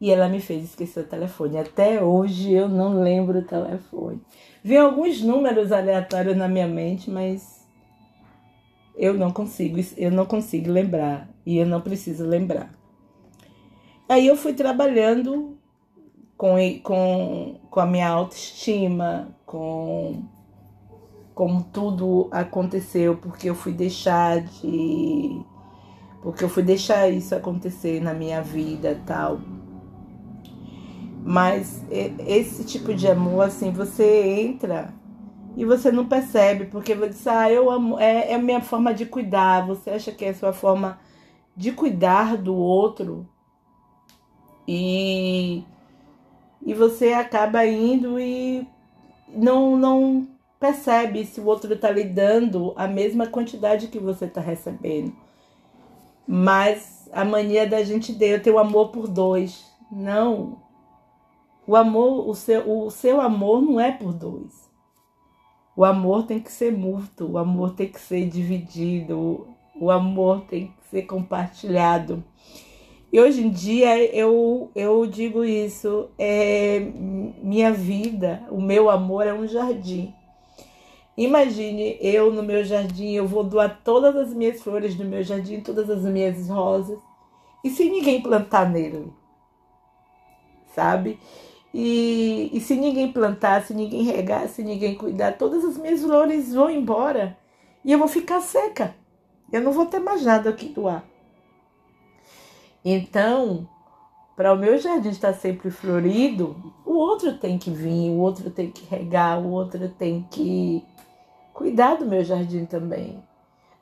E 0.00 0.10
ela 0.10 0.28
me 0.28 0.40
fez 0.40 0.64
esquecer 0.64 1.00
o 1.00 1.08
telefone. 1.08 1.58
Até 1.58 2.02
hoje 2.02 2.52
eu 2.52 2.68
não 2.68 3.02
lembro 3.02 3.40
o 3.40 3.44
telefone. 3.44 4.20
Vi 4.62 4.76
alguns 4.76 5.20
números 5.20 5.72
aleatórios 5.72 6.36
na 6.36 6.48
minha 6.48 6.68
mente, 6.68 7.10
mas 7.10 7.57
eu 8.98 9.14
não 9.14 9.30
consigo, 9.30 9.78
eu 9.96 10.10
não 10.10 10.26
consigo 10.26 10.70
lembrar 10.70 11.30
e 11.46 11.56
eu 11.56 11.66
não 11.66 11.80
preciso 11.80 12.26
lembrar. 12.26 12.74
Aí 14.08 14.26
eu 14.26 14.36
fui 14.36 14.52
trabalhando 14.52 15.56
com, 16.36 16.56
com, 16.82 17.60
com 17.70 17.80
a 17.80 17.86
minha 17.86 18.08
autoestima, 18.08 19.28
com 19.46 20.24
como 21.34 21.62
tudo 21.62 22.26
aconteceu, 22.32 23.16
porque 23.16 23.48
eu 23.48 23.54
fui 23.54 23.72
deixar 23.72 24.40
de. 24.40 25.40
Porque 26.20 26.42
eu 26.42 26.48
fui 26.48 26.64
deixar 26.64 27.08
isso 27.08 27.32
acontecer 27.32 28.02
na 28.02 28.12
minha 28.12 28.42
vida 28.42 29.00
tal. 29.06 29.38
Mas 31.24 31.84
esse 32.26 32.64
tipo 32.64 32.92
de 32.92 33.06
amor, 33.06 33.42
assim, 33.42 33.70
você 33.70 34.40
entra 34.40 34.92
e 35.56 35.64
você 35.64 35.90
não 35.90 36.06
percebe, 36.06 36.66
porque 36.66 36.94
você 36.94 37.08
diz, 37.10 37.26
ah, 37.26 37.50
eu 37.50 37.70
amo, 37.70 37.98
é, 37.98 38.32
é 38.32 38.34
a 38.34 38.38
minha 38.38 38.60
forma 38.60 38.94
de 38.94 39.06
cuidar, 39.06 39.66
você 39.66 39.90
acha 39.90 40.12
que 40.12 40.24
é 40.24 40.30
a 40.30 40.34
sua 40.34 40.52
forma 40.52 40.98
de 41.56 41.72
cuidar 41.72 42.36
do 42.36 42.54
outro 42.54 43.28
e, 44.70 45.64
e 46.64 46.74
você 46.74 47.14
acaba 47.14 47.64
indo 47.64 48.20
e 48.20 48.68
não, 49.28 49.76
não, 49.76 50.28
percebe 50.60 51.24
se 51.24 51.40
o 51.40 51.46
outro 51.46 51.72
está 51.72 51.90
lhe 51.90 52.04
dando 52.04 52.74
a 52.76 52.86
mesma 52.86 53.26
quantidade 53.26 53.88
que 53.88 53.98
você 53.98 54.26
está 54.26 54.42
recebendo. 54.42 55.14
Mas 56.26 57.08
a 57.12 57.24
mania 57.24 57.66
da 57.66 57.82
gente 57.82 58.14
ter, 58.14 58.28
eu 58.28 58.42
tenho 58.42 58.58
amor 58.58 58.90
por 58.90 59.08
dois. 59.08 59.64
Não. 59.90 60.60
O 61.66 61.74
amor, 61.74 62.28
o 62.28 62.34
seu, 62.34 62.70
o 62.70 62.90
seu 62.90 63.20
amor 63.22 63.62
não 63.62 63.80
é 63.80 63.90
por 63.90 64.12
dois. 64.12 64.67
O 65.78 65.84
amor 65.84 66.26
tem 66.26 66.40
que 66.40 66.50
ser 66.50 66.72
mútuo, 66.72 67.30
o 67.30 67.38
amor 67.38 67.72
tem 67.76 67.86
que 67.86 68.00
ser 68.00 68.28
dividido, 68.28 69.46
o 69.80 69.92
amor 69.92 70.40
tem 70.40 70.66
que 70.66 70.88
ser 70.90 71.02
compartilhado. 71.02 72.24
E 73.12 73.20
hoje 73.20 73.46
em 73.46 73.48
dia 73.48 73.96
eu, 74.12 74.72
eu 74.74 75.06
digo 75.06 75.44
isso, 75.44 76.10
é, 76.18 76.80
minha 76.80 77.72
vida, 77.72 78.42
o 78.50 78.60
meu 78.60 78.90
amor 78.90 79.24
é 79.24 79.32
um 79.32 79.46
jardim. 79.46 80.12
Imagine 81.16 81.96
eu 82.00 82.32
no 82.32 82.42
meu 82.42 82.64
jardim, 82.64 83.12
eu 83.12 83.28
vou 83.28 83.44
doar 83.44 83.80
todas 83.84 84.16
as 84.16 84.34
minhas 84.34 84.60
flores 84.60 84.96
do 84.96 85.04
meu 85.04 85.22
jardim, 85.22 85.60
todas 85.60 85.88
as 85.88 86.02
minhas 86.02 86.48
rosas, 86.48 86.98
e 87.62 87.70
se 87.70 87.88
ninguém 87.88 88.20
plantar 88.20 88.68
nele, 88.68 89.12
sabe? 90.74 91.20
E, 91.72 92.50
e 92.52 92.60
se 92.60 92.74
ninguém 92.76 93.12
plantar, 93.12 93.62
se 93.62 93.74
ninguém 93.74 94.02
regar, 94.02 94.48
se 94.48 94.62
ninguém 94.62 94.94
cuidar, 94.94 95.36
todas 95.36 95.64
as 95.64 95.76
minhas 95.76 96.02
flores 96.02 96.54
vão 96.54 96.70
embora 96.70 97.36
e 97.84 97.92
eu 97.92 97.98
vou 97.98 98.08
ficar 98.08 98.40
seca. 98.40 98.94
Eu 99.52 99.62
não 99.62 99.72
vou 99.72 99.86
ter 99.86 99.98
mais 99.98 100.22
nada 100.22 100.50
aqui 100.50 100.68
doar. 100.68 101.04
Então, 102.84 103.68
para 104.36 104.52
o 104.52 104.56
meu 104.56 104.78
jardim 104.78 105.08
estar 105.08 105.32
sempre 105.32 105.70
florido, 105.70 106.72
o 106.84 106.94
outro 106.94 107.36
tem 107.38 107.58
que 107.58 107.70
vir, 107.70 108.10
o 108.10 108.18
outro 108.18 108.50
tem 108.50 108.70
que 108.70 108.86
regar, 108.86 109.40
o 109.40 109.50
outro 109.50 109.88
tem 109.88 110.26
que 110.30 110.84
cuidar 111.52 111.96
do 111.96 112.06
meu 112.06 112.22
jardim 112.24 112.64
também. 112.64 113.22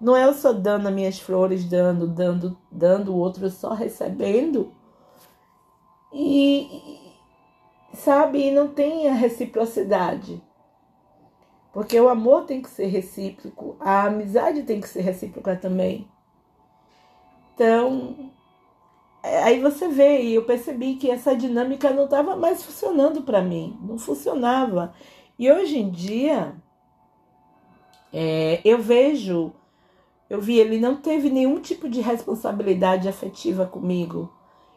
Não 0.00 0.16
é 0.16 0.25
eu 0.25 0.35
só 0.35 0.52
dando 0.52 0.88
as 0.88 0.95
minhas 0.95 1.19
flores, 1.19 1.64
dando, 1.64 2.07
dando, 2.07 2.57
dando, 2.71 3.12
o 3.12 3.16
outro 3.16 3.49
só 3.50 3.73
recebendo. 3.73 4.73
E, 6.12 7.06
sabe, 7.97 8.50
não 8.50 8.69
tem 8.69 9.09
a 9.09 9.15
reciprocidade. 9.15 10.43
Porque 11.73 12.00
o 12.00 12.09
amor 12.09 12.45
tem 12.45 12.62
que 12.62 12.71
ser 12.71 12.87
recíproco, 12.87 13.76
a 13.81 14.05
amizade 14.05 14.62
tem 14.62 14.81
que 14.81 14.88
ser 14.88 15.03
recíproca 15.03 15.57
também. 15.57 16.09
Então, 17.55 18.31
é, 19.23 19.43
aí 19.43 19.61
você 19.61 19.88
vê, 19.88 20.23
e 20.23 20.35
eu 20.35 20.45
percebi 20.45 20.95
que 20.95 21.11
essa 21.11 21.35
dinâmica 21.35 21.91
não 21.91 22.05
estava 22.05 22.37
mais 22.37 22.62
funcionando 22.62 23.23
para 23.23 23.43
mim, 23.43 23.79
não 23.83 23.99
funcionava. 23.99 24.95
E 25.38 25.50
hoje 25.50 25.79
em 25.79 25.91
dia, 25.91 26.55
é, 28.12 28.61
eu 28.65 28.79
vejo, 28.79 29.53
eu 30.31 30.41
vi, 30.41 30.59
ele 30.59 30.79
não 30.79 30.97
teve 30.97 31.29
nenhum 31.29 31.61
tipo 31.61 31.88
de 31.88 32.00
responsabilidade 32.00 33.09
afetiva 33.09 33.67
comigo. 33.67 34.33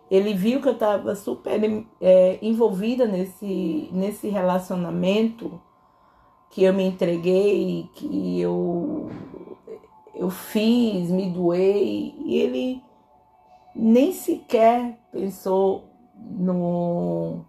Ele 0.10 0.34
viu 0.34 0.62
que 0.62 0.68
eu 0.68 0.74
estava 0.74 1.16
super 1.16 1.62
é, 2.02 2.40
envolvida 2.42 3.06
nesse, 3.06 3.90
nesse 3.92 4.28
relacionamento, 4.28 5.62
que 6.50 6.64
eu 6.64 6.74
me 6.74 6.84
entreguei, 6.84 7.88
que 7.94 8.42
eu, 8.42 9.10
eu 10.16 10.30
fiz, 10.30 11.12
me 11.12 11.30
doei, 11.30 12.16
e 12.26 12.36
ele 12.38 12.84
nem 13.76 14.12
sequer 14.12 14.98
pensou 15.12 15.90
no, 16.16 17.46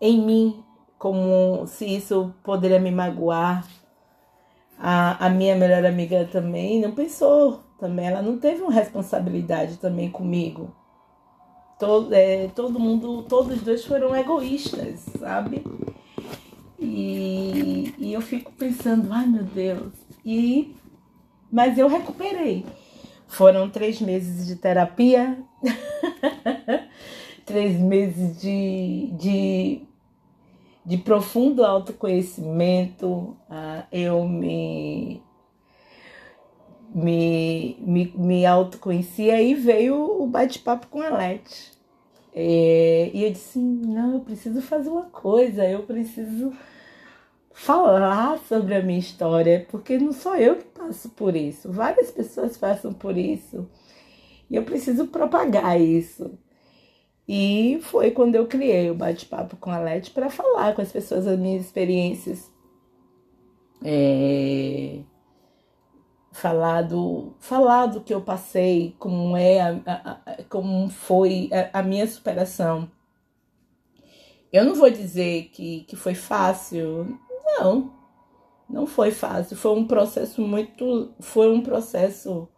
em 0.00 0.20
mim, 0.20 0.64
como 0.98 1.66
se 1.66 1.86
isso 1.86 2.34
poderia 2.42 2.78
me 2.78 2.90
magoar. 2.90 3.66
A, 4.78 5.26
a 5.26 5.30
minha 5.30 5.56
melhor 5.56 5.84
amiga 5.84 6.26
também 6.30 6.80
não 6.80 6.92
pensou 6.92 7.60
também, 7.78 8.06
ela 8.06 8.22
não 8.22 8.38
teve 8.38 8.62
uma 8.62 8.72
responsabilidade 8.72 9.78
também 9.78 10.10
comigo. 10.10 10.74
Todo, 11.80 12.12
é, 12.12 12.48
todo 12.48 12.78
mundo, 12.78 13.22
todos 13.22 13.56
os 13.56 13.62
dois 13.62 13.86
foram 13.86 14.14
egoístas, 14.14 15.00
sabe? 15.18 15.64
E, 16.78 17.94
e 17.98 18.12
eu 18.12 18.20
fico 18.20 18.52
pensando, 18.52 19.10
ai 19.10 19.26
meu 19.26 19.44
Deus. 19.44 19.94
E, 20.22 20.76
mas 21.50 21.78
eu 21.78 21.88
recuperei. 21.88 22.66
Foram 23.26 23.70
três 23.70 23.98
meses 23.98 24.46
de 24.46 24.56
terapia, 24.56 25.38
três 27.46 27.80
meses 27.80 28.38
de, 28.38 29.10
de, 29.18 29.82
de 30.84 30.98
profundo 30.98 31.64
autoconhecimento. 31.64 33.34
Ah, 33.48 33.86
eu 33.90 34.28
me 34.28 35.22
me, 36.94 37.76
me, 37.80 38.12
me 38.16 38.46
autoconheci, 38.46 39.30
aí 39.30 39.54
veio 39.54 40.22
o 40.22 40.26
bate-papo 40.26 40.86
com 40.88 41.00
a 41.02 41.10
Lete. 41.10 41.72
É, 42.34 43.10
e 43.12 43.24
eu 43.24 43.30
disse: 43.32 43.58
não, 43.58 44.14
eu 44.14 44.20
preciso 44.20 44.60
fazer 44.62 44.90
uma 44.90 45.06
coisa, 45.06 45.68
eu 45.68 45.82
preciso 45.82 46.52
falar 47.52 48.38
sobre 48.48 48.74
a 48.74 48.82
minha 48.82 48.98
história, 48.98 49.66
porque 49.70 49.98
não 49.98 50.12
sou 50.12 50.36
eu 50.36 50.56
que 50.56 50.64
passo 50.64 51.10
por 51.10 51.36
isso, 51.36 51.70
várias 51.70 52.10
pessoas 52.10 52.56
passam 52.56 52.92
por 52.92 53.16
isso 53.16 53.68
e 54.50 54.56
eu 54.56 54.64
preciso 54.64 55.06
propagar 55.06 55.80
isso. 55.80 56.38
E 57.28 57.78
foi 57.82 58.10
quando 58.10 58.34
eu 58.34 58.46
criei 58.48 58.90
o 58.90 58.94
bate-papo 58.94 59.56
com 59.56 59.70
a 59.70 59.78
Lete 59.78 60.10
para 60.10 60.28
falar 60.28 60.74
com 60.74 60.82
as 60.82 60.90
pessoas 60.90 61.26
as 61.26 61.38
minhas 61.38 61.64
experiências. 61.64 62.50
É, 63.84 65.00
falar 66.30 66.82
do, 66.82 67.34
falar 67.40 67.86
do 67.86 68.00
que 68.00 68.14
eu 68.14 68.20
passei, 68.20 68.94
como 68.98 69.36
é, 69.36 69.60
a, 69.60 69.80
a, 69.86 70.42
como 70.48 70.88
foi 70.88 71.50
a, 71.52 71.80
a, 71.80 71.82
minha 71.82 72.06
superação. 72.06 72.90
Eu 74.52 74.64
não 74.64 74.74
vou 74.74 74.90
dizer 74.90 75.50
que, 75.52 75.82
que 75.84 75.96
foi 75.96 76.14
fácil, 76.14 77.18
não, 77.58 77.92
não 78.68 78.86
foi 78.86 79.10
fácil. 79.10 79.56
Foi 79.56 79.72
um 79.72 79.86
processo 79.86 80.40
muito, 80.40 81.12
foi 81.20 81.52
um 81.52 81.62
processo 81.62 82.48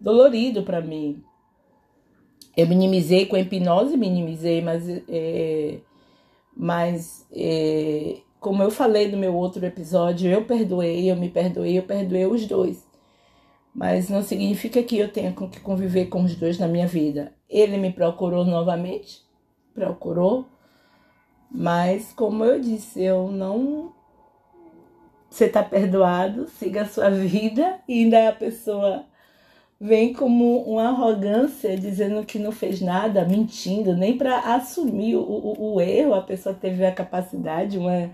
dolorido 0.00 0.62
para 0.62 0.80
mim. 0.80 1.22
Eu 2.56 2.68
minimizei 2.68 3.26
com 3.26 3.34
a 3.36 3.40
hipnose, 3.40 3.96
minimizei, 3.96 4.60
mas, 4.62 4.88
é, 5.08 5.80
mas 6.56 7.26
é, 7.32 8.18
como 8.44 8.62
eu 8.62 8.70
falei 8.70 9.10
no 9.10 9.16
meu 9.16 9.34
outro 9.34 9.64
episódio, 9.64 10.30
eu 10.30 10.44
perdoei, 10.44 11.10
eu 11.10 11.16
me 11.16 11.30
perdoei, 11.30 11.78
eu 11.78 11.82
perdoei 11.82 12.26
os 12.26 12.46
dois. 12.46 12.86
Mas 13.74 14.10
não 14.10 14.22
significa 14.22 14.82
que 14.82 14.98
eu 14.98 15.10
tenha 15.10 15.32
que 15.32 15.60
conviver 15.60 16.10
com 16.10 16.24
os 16.24 16.36
dois 16.36 16.58
na 16.58 16.68
minha 16.68 16.86
vida. 16.86 17.32
Ele 17.48 17.78
me 17.78 17.90
procurou 17.90 18.44
novamente, 18.44 19.22
procurou, 19.72 20.46
mas 21.50 22.12
como 22.12 22.44
eu 22.44 22.60
disse, 22.60 23.02
eu 23.02 23.32
não. 23.32 23.94
Você 25.30 25.46
está 25.46 25.62
perdoado, 25.62 26.46
siga 26.46 26.82
a 26.82 26.86
sua 26.86 27.08
vida 27.16 27.80
e 27.88 28.04
ainda 28.04 28.28
a 28.28 28.32
pessoa 28.32 29.06
vem 29.84 30.14
como 30.14 30.62
uma 30.62 30.88
arrogância 30.88 31.76
dizendo 31.76 32.24
que 32.24 32.38
não 32.38 32.50
fez 32.50 32.80
nada, 32.80 33.22
mentindo, 33.28 33.94
nem 33.94 34.16
para 34.16 34.54
assumir 34.54 35.14
o, 35.14 35.20
o, 35.20 35.74
o, 35.74 35.80
erro 35.80 36.14
a 36.14 36.22
pessoa 36.22 36.54
teve 36.54 36.86
a 36.86 36.90
capacidade, 36.90 37.76
uma, 37.76 38.10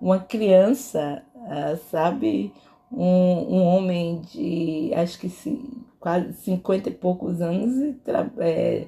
uma 0.00 0.18
criança, 0.18 1.22
ah, 1.48 1.76
sabe? 1.88 2.52
Um, 2.90 3.58
um 3.58 3.62
homem 3.62 4.22
de 4.22 4.90
acho 4.92 5.20
que 5.20 5.30
quase 6.00 6.32
50 6.32 6.88
e 6.88 6.92
poucos 6.92 7.40
anos 7.40 7.76
e 7.76 7.96
é, 8.40 8.86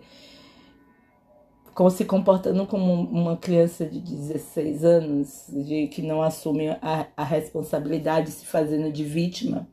se 1.93 2.05
comportando 2.05 2.67
como 2.67 2.93
uma 2.93 3.37
criança 3.37 3.87
de 3.87 4.01
16 4.01 4.85
anos, 4.85 5.47
de 5.49 5.87
que 5.87 6.03
não 6.03 6.21
assume 6.23 6.71
a, 6.83 7.07
a 7.17 7.23
responsabilidade, 7.23 8.33
se 8.33 8.47
fazendo 8.47 8.91
de 8.91 9.05
vítima. 9.05 9.69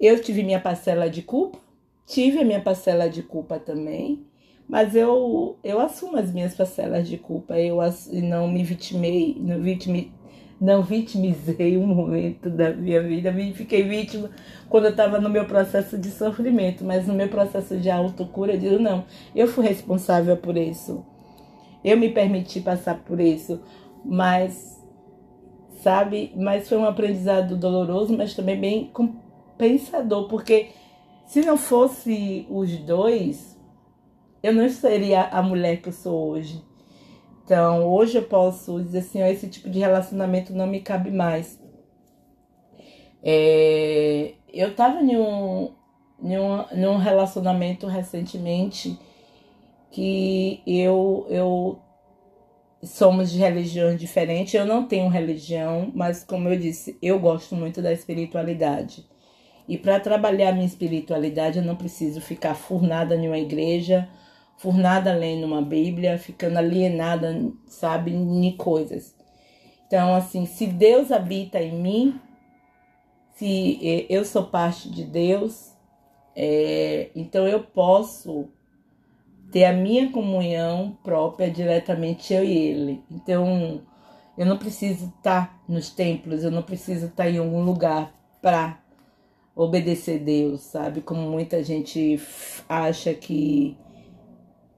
Eu 0.00 0.20
tive 0.22 0.42
minha 0.42 0.60
parcela 0.60 1.10
de 1.10 1.20
culpa, 1.20 1.63
tive 2.06 2.40
a 2.40 2.44
minha 2.44 2.60
parcela 2.60 3.08
de 3.08 3.22
culpa 3.22 3.58
também, 3.58 4.24
mas 4.68 4.94
eu, 4.94 5.58
eu 5.62 5.78
assumo 5.80 6.16
as 6.16 6.32
minhas 6.32 6.54
parcelas 6.54 7.08
de 7.08 7.18
culpa, 7.18 7.58
eu 7.58 7.78
não 8.22 8.48
me 8.48 8.62
vitimei, 8.62 9.36
não, 9.38 9.60
vitimi, 9.60 10.12
não 10.60 10.82
vitimizei 10.82 11.76
um 11.76 11.86
momento 11.86 12.48
da 12.48 12.72
minha 12.72 13.02
vida, 13.02 13.32
fiquei 13.54 13.82
vítima 13.82 14.30
quando 14.68 14.84
eu 14.84 14.90
estava 14.90 15.20
no 15.20 15.28
meu 15.28 15.44
processo 15.46 15.98
de 15.98 16.10
sofrimento, 16.10 16.84
mas 16.84 17.06
no 17.06 17.14
meu 17.14 17.28
processo 17.28 17.76
de 17.76 17.90
autocura, 17.90 18.54
eu 18.54 18.58
digo, 18.58 18.78
não, 18.78 19.04
eu 19.34 19.46
fui 19.46 19.66
responsável 19.66 20.36
por 20.36 20.56
isso, 20.56 21.04
eu 21.84 21.98
me 21.98 22.08
permiti 22.08 22.60
passar 22.60 22.98
por 23.00 23.20
isso, 23.20 23.60
mas, 24.02 24.82
sabe, 25.82 26.32
mas 26.36 26.68
foi 26.68 26.78
um 26.78 26.86
aprendizado 26.86 27.56
doloroso, 27.56 28.16
mas 28.16 28.34
também 28.34 28.58
bem 28.58 28.90
compensador, 28.92 30.26
porque 30.28 30.68
se 31.26 31.40
não 31.40 31.56
fosse 31.56 32.46
os 32.50 32.76
dois, 32.78 33.58
eu 34.42 34.52
não 34.52 34.68
seria 34.68 35.22
a 35.22 35.42
mulher 35.42 35.80
que 35.80 35.88
eu 35.88 35.92
sou 35.92 36.30
hoje. 36.30 36.62
Então, 37.44 37.86
hoje 37.86 38.18
eu 38.18 38.24
posso 38.24 38.80
dizer 38.82 38.98
assim, 38.98 39.22
ó, 39.22 39.26
esse 39.26 39.48
tipo 39.48 39.68
de 39.68 39.78
relacionamento 39.78 40.54
não 40.54 40.66
me 40.66 40.80
cabe 40.80 41.10
mais. 41.10 41.60
É, 43.22 44.34
eu 44.52 44.68
estava 44.70 45.00
em 45.02 45.16
um, 45.16 45.74
em, 46.22 46.38
um, 46.38 46.64
em 46.72 46.86
um 46.86 46.96
relacionamento 46.96 47.86
recentemente 47.86 48.98
que 49.90 50.62
eu, 50.66 51.26
eu 51.30 51.78
somos 52.82 53.30
de 53.30 53.38
religiões 53.38 53.98
diferentes. 53.98 54.54
Eu 54.54 54.66
não 54.66 54.86
tenho 54.86 55.08
religião, 55.08 55.90
mas 55.94 56.24
como 56.24 56.48
eu 56.48 56.58
disse, 56.58 56.98
eu 57.00 57.18
gosto 57.18 57.54
muito 57.54 57.80
da 57.80 57.92
espiritualidade. 57.92 59.06
E 59.68 59.78
para 59.78 59.98
trabalhar 59.98 60.52
minha 60.52 60.66
espiritualidade, 60.66 61.58
eu 61.58 61.64
não 61.64 61.76
preciso 61.76 62.20
ficar 62.20 62.54
furnada 62.54 63.14
em 63.16 63.26
uma 63.26 63.38
igreja, 63.38 64.08
furnada 64.56 65.12
lendo 65.14 65.46
uma 65.46 65.62
Bíblia, 65.62 66.18
ficando 66.18 66.58
alienada, 66.58 67.50
sabe, 67.66 68.12
em 68.12 68.56
coisas. 68.56 69.14
Então, 69.86 70.14
assim, 70.14 70.44
se 70.44 70.66
Deus 70.66 71.10
habita 71.10 71.60
em 71.60 71.80
mim, 71.80 72.20
se 73.34 74.06
eu 74.08 74.24
sou 74.24 74.44
parte 74.44 74.90
de 74.90 75.04
Deus, 75.04 75.72
é, 76.36 77.10
então 77.14 77.46
eu 77.46 77.62
posso 77.62 78.48
ter 79.50 79.64
a 79.64 79.72
minha 79.72 80.10
comunhão 80.10 80.98
própria 81.02 81.50
diretamente 81.50 82.34
eu 82.34 82.44
e 82.44 82.56
Ele. 82.56 83.04
Então, 83.10 83.82
eu 84.36 84.44
não 84.44 84.58
preciso 84.58 85.12
estar 85.16 85.62
nos 85.68 85.90
templos, 85.90 86.42
eu 86.42 86.50
não 86.50 86.62
preciso 86.62 87.06
estar 87.06 87.30
em 87.30 87.38
algum 87.38 87.62
lugar 87.62 88.12
para 88.42 88.83
obedecer 89.54 90.18
Deus, 90.18 90.60
sabe? 90.62 91.00
Como 91.00 91.30
muita 91.30 91.62
gente 91.62 92.20
acha 92.68 93.14
que 93.14 93.76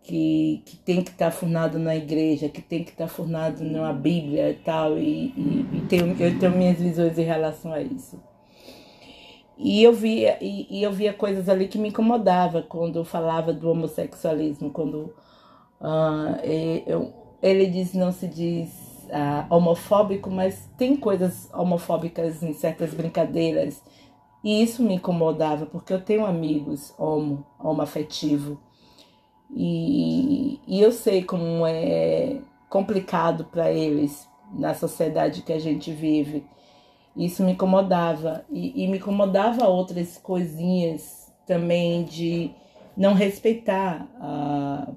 que, 0.06 0.62
que 0.64 0.76
tem 0.76 1.02
que 1.02 1.10
estar 1.10 1.26
tá 1.26 1.30
furnado 1.32 1.80
na 1.80 1.96
igreja, 1.96 2.48
que 2.48 2.62
tem 2.62 2.84
que 2.84 2.90
estar 2.90 3.06
tá 3.06 3.10
furnado 3.10 3.64
na 3.64 3.92
Bíblia 3.92 4.50
e 4.50 4.54
tal, 4.54 4.96
e, 4.96 5.32
e, 5.36 5.66
e 5.72 5.80
tenho, 5.88 6.16
eu 6.22 6.38
tenho 6.38 6.56
minhas 6.56 6.78
visões 6.78 7.18
em 7.18 7.24
relação 7.24 7.72
a 7.72 7.80
isso. 7.82 8.16
E 9.58 9.82
eu 9.82 9.92
via, 9.92 10.38
e, 10.40 10.66
e 10.70 10.82
eu 10.82 10.92
via 10.92 11.12
coisas 11.12 11.48
ali 11.48 11.66
que 11.66 11.78
me 11.78 11.88
incomodava 11.88 12.62
quando 12.62 13.00
eu 13.00 13.04
falava 13.04 13.52
do 13.52 13.68
homossexualismo, 13.68 14.70
quando 14.70 15.14
uh, 15.80 16.38
eu, 16.86 17.12
ele 17.42 17.66
diz, 17.66 17.92
não 17.92 18.12
se 18.12 18.28
diz 18.28 18.68
uh, 19.06 19.52
homofóbico, 19.52 20.30
mas 20.30 20.70
tem 20.78 20.94
coisas 20.94 21.50
homofóbicas 21.52 22.44
em 22.44 22.52
certas 22.52 22.94
brincadeiras, 22.94 23.82
e 24.42 24.62
isso 24.62 24.82
me 24.82 24.94
incomodava, 24.94 25.66
porque 25.66 25.92
eu 25.92 26.00
tenho 26.00 26.24
amigos 26.24 26.94
homo, 26.98 27.44
homoafetivo. 27.58 28.60
E, 29.50 30.60
e 30.66 30.80
eu 30.80 30.92
sei 30.92 31.22
como 31.22 31.66
é 31.66 32.40
complicado 32.68 33.44
para 33.44 33.72
eles 33.72 34.28
na 34.52 34.74
sociedade 34.74 35.42
que 35.42 35.52
a 35.52 35.58
gente 35.58 35.92
vive. 35.92 36.44
Isso 37.16 37.42
me 37.42 37.52
incomodava. 37.52 38.44
E, 38.50 38.84
e 38.84 38.88
me 38.88 38.98
incomodava 38.98 39.66
outras 39.66 40.18
coisinhas 40.18 41.32
também 41.46 42.04
de 42.04 42.50
não 42.96 43.14
respeitar 43.14 44.06
a. 44.20 44.88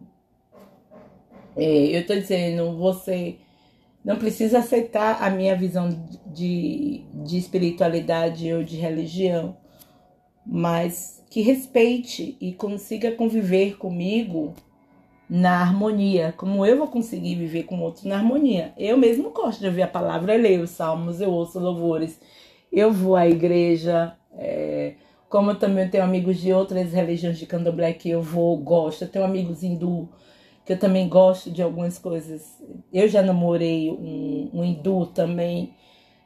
É, 1.55 1.95
eu 1.95 2.01
estou 2.01 2.15
dizendo, 2.15 2.77
você 2.77 3.37
não 4.09 4.15
precisa 4.15 4.57
aceitar 4.57 5.21
a 5.21 5.29
minha 5.29 5.55
visão 5.55 5.87
de, 6.25 7.03
de 7.13 7.37
espiritualidade 7.37 8.51
ou 8.51 8.63
de 8.63 8.75
religião, 8.75 9.55
mas 10.43 11.23
que 11.29 11.41
respeite 11.41 12.35
e 12.41 12.51
consiga 12.51 13.11
conviver 13.11 13.77
comigo 13.77 14.55
na 15.29 15.61
harmonia, 15.61 16.33
como 16.35 16.65
eu 16.65 16.75
vou 16.75 16.87
conseguir 16.87 17.35
viver 17.35 17.65
com 17.65 17.79
outros 17.81 18.03
na 18.03 18.15
harmonia. 18.15 18.73
Eu 18.79 18.97
mesmo 18.97 19.29
gosto 19.29 19.59
de 19.59 19.67
ouvir 19.67 19.83
a 19.83 19.87
palavra, 19.87 20.33
eu 20.33 20.41
leio 20.41 20.63
os 20.63 20.71
salmos, 20.71 21.21
eu 21.21 21.29
ouço 21.29 21.59
louvores, 21.59 22.19
eu 22.73 22.91
vou 22.91 23.15
à 23.15 23.27
igreja, 23.27 24.15
é, 24.39 24.95
como 25.29 25.51
eu 25.51 25.59
também 25.59 25.87
tenho 25.87 26.03
amigos 26.03 26.37
de 26.37 26.51
outras 26.51 26.93
religiões 26.93 27.37
de 27.37 27.45
candomblé 27.45 27.93
que 27.93 28.09
eu 28.09 28.23
vou, 28.23 28.57
gosto, 28.57 29.03
eu 29.03 29.07
tenho 29.07 29.23
amigos 29.23 29.61
hindu, 29.61 30.09
que 30.69 30.73
eu 30.73 30.77
também 30.77 31.09
gosto 31.09 31.49
de 31.49 31.63
algumas 31.63 31.97
coisas. 31.97 32.61
Eu 32.93 33.07
já 33.07 33.23
namorei 33.23 33.89
um, 33.89 34.51
um 34.53 34.63
hindu 34.63 35.07
também, 35.07 35.73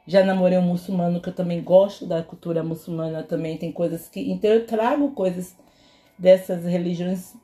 já 0.06 0.22
namorei 0.22 0.58
um 0.58 0.62
muçulmano 0.62 1.18
que 1.18 1.30
eu 1.30 1.34
também 1.34 1.62
gosto 1.62 2.04
da 2.04 2.22
cultura 2.22 2.62
muçulmana 2.62 3.22
também, 3.22 3.56
tem 3.56 3.72
coisas 3.72 4.06
que. 4.06 4.20
Então 4.20 4.50
eu 4.50 4.66
trago 4.66 5.12
coisas 5.12 5.56
dessas 6.18 6.66
religiões 6.66 7.34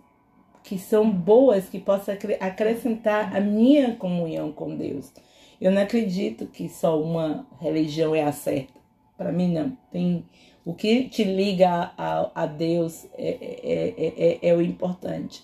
que 0.62 0.78
são 0.78 1.10
boas, 1.10 1.70
que 1.70 1.78
possam 1.78 2.14
acrescentar 2.38 3.34
a 3.34 3.40
minha 3.40 3.96
comunhão 3.96 4.52
com 4.52 4.76
Deus. 4.76 5.10
Eu 5.58 5.70
não 5.70 5.80
acredito 5.80 6.48
que 6.48 6.68
só 6.68 7.00
uma 7.00 7.46
religião 7.62 8.14
é 8.14 8.24
a 8.24 8.32
certa. 8.32 8.78
Para 9.16 9.32
mim, 9.32 9.50
não. 9.50 9.74
Tem 9.90 10.22
o 10.66 10.74
que 10.74 11.08
te 11.08 11.24
liga 11.24 11.94
a, 11.96 12.30
a 12.34 12.44
Deus 12.44 13.06
é, 13.16 13.38
é, 13.62 14.38
é, 14.42 14.50
é, 14.50 14.54
o 14.54 14.60
importante. 14.60 15.42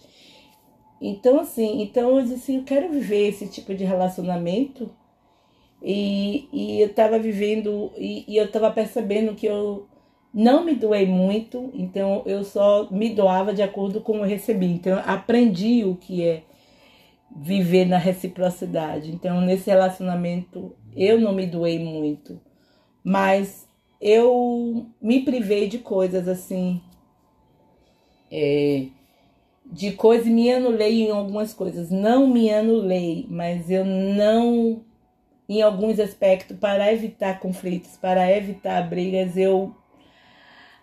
Então, 1.01 1.41
assim, 1.41 1.83
então 1.83 2.19
eu 2.19 2.25
disse 2.25 2.55
eu 2.55 2.65
quero 2.65 2.91
viver 2.91 3.29
esse 3.29 3.49
tipo 3.49 3.75
de 3.75 3.85
relacionamento. 3.85 4.91
E, 5.83 6.49
e 6.53 6.81
eu 6.81 6.89
estava 6.89 7.19
vivendo, 7.19 7.93
e, 7.97 8.25
e 8.27 8.37
eu 8.37 8.47
estava 8.47 8.71
percebendo 8.71 9.35
que 9.35 9.47
eu 9.47 9.87
não 10.33 10.65
me 10.65 10.75
doei 10.75 11.07
muito, 11.07 11.71
então 11.73 12.23
eu 12.27 12.45
só 12.45 12.91
me 12.91 13.11
doava 13.15 13.55
de 13.55 13.63
acordo 13.63 14.01
com 14.01 14.15
o 14.15 14.17
eu 14.17 14.25
recebi. 14.25 14.67
Então 14.67 14.93
eu 14.93 15.03
aprendi 15.07 15.85
o 15.85 15.97
que 15.97 16.23
é 16.23 16.43
viver 17.35 17.87
na 17.87 17.99
reciprocidade. 17.99 19.13
Então 19.13 19.41
nesse 19.41 19.71
relacionamento 19.71 20.77
eu 20.95 21.21
não 21.21 21.33
me 21.33 21.47
doei 21.47 21.79
muito, 21.79 22.41
mas 23.03 23.67
eu 24.01 24.87
me 25.01 25.25
privei 25.25 25.69
de 25.69 25.79
coisas 25.79 26.29
assim. 26.29 26.83
É, 28.31 28.89
de 29.71 29.93
coisas, 29.93 30.27
me 30.27 30.51
anulei 30.53 31.07
em 31.07 31.11
algumas 31.11 31.53
coisas. 31.53 31.91
Não 31.91 32.27
me 32.27 32.53
anulei, 32.53 33.27
mas 33.29 33.71
eu 33.71 33.85
não, 33.85 34.83
em 35.49 35.63
alguns 35.63 35.99
aspectos, 35.99 36.57
para 36.57 36.93
evitar 36.93 37.41
conflitos, 37.41 37.97
para 37.97 38.31
evitar 38.37 38.89
brigas, 38.89 39.37
eu 39.37 39.75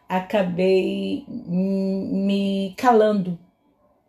acabei 0.08 1.26
me 1.28 2.74
calando 2.78 3.40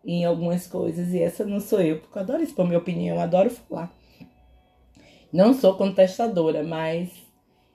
em 0.03 0.23
algumas 0.25 0.67
coisas. 0.67 1.13
E 1.13 1.21
essa 1.21 1.45
não 1.45 1.59
sou 1.59 1.81
eu, 1.81 1.99
porque 1.99 2.17
eu 2.17 2.21
adoro 2.21 2.43
expor 2.43 2.65
minha 2.65 2.79
opinião, 2.79 3.19
adoro 3.19 3.49
falar. 3.49 3.91
Não 5.31 5.53
sou 5.53 5.75
contestadora, 5.75 6.63
mas 6.63 7.09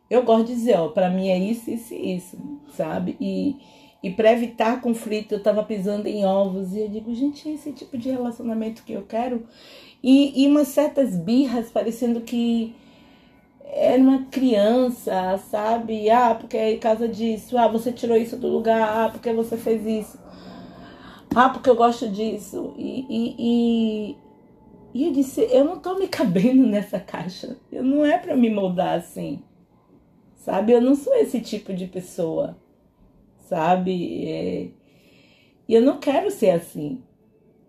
eu 0.08 0.22
gosto 0.22 0.46
de 0.46 0.54
dizer, 0.54 0.78
ó, 0.78 0.88
pra 0.88 1.10
mim 1.10 1.28
é 1.28 1.38
isso, 1.38 1.70
isso 1.70 1.94
e 1.94 2.16
isso, 2.16 2.38
sabe? 2.74 3.16
E 3.20 3.56
e 4.02 4.10
para 4.10 4.32
evitar 4.32 4.80
conflito, 4.80 5.32
eu 5.32 5.38
estava 5.38 5.62
pisando 5.62 6.08
em 6.08 6.24
ovos. 6.24 6.74
E 6.74 6.80
eu 6.80 6.88
digo, 6.88 7.14
gente, 7.14 7.48
é 7.48 7.52
esse 7.52 7.72
tipo 7.72 7.98
de 7.98 8.10
relacionamento 8.10 8.82
que 8.82 8.94
eu 8.94 9.02
quero. 9.02 9.46
E, 10.02 10.42
e 10.42 10.46
umas 10.46 10.68
certas 10.68 11.14
birras, 11.14 11.70
parecendo 11.70 12.22
que 12.22 12.74
era 13.62 14.00
uma 14.00 14.24
criança, 14.24 15.38
sabe? 15.50 16.08
Ah, 16.08 16.34
porque 16.34 16.56
é 16.56 16.76
causa 16.78 17.06
disso. 17.06 17.58
Ah, 17.58 17.68
você 17.68 17.92
tirou 17.92 18.16
isso 18.16 18.38
do 18.38 18.48
lugar. 18.48 19.06
Ah, 19.06 19.10
porque 19.10 19.32
você 19.34 19.58
fez 19.58 19.86
isso. 19.86 20.18
Ah, 21.34 21.50
porque 21.50 21.68
eu 21.68 21.76
gosto 21.76 22.08
disso. 22.08 22.72
E, 22.78 23.06
e, 23.08 23.34
e, 23.38 24.16
e 24.94 25.06
eu 25.06 25.12
disse, 25.12 25.42
eu 25.50 25.64
não 25.64 25.78
tô 25.78 25.96
me 25.98 26.08
cabendo 26.08 26.66
nessa 26.66 26.98
caixa. 26.98 27.58
Eu 27.70 27.84
não 27.84 28.04
é 28.04 28.16
para 28.16 28.34
me 28.34 28.48
moldar 28.48 28.96
assim. 28.98 29.42
Sabe? 30.36 30.72
Eu 30.72 30.80
não 30.80 30.94
sou 30.94 31.14
esse 31.16 31.38
tipo 31.42 31.74
de 31.74 31.86
pessoa 31.86 32.56
sabe? 33.50 34.28
É, 34.28 34.68
e 35.68 35.74
eu 35.74 35.82
não 35.82 35.98
quero 35.98 36.30
ser 36.30 36.50
assim. 36.50 37.02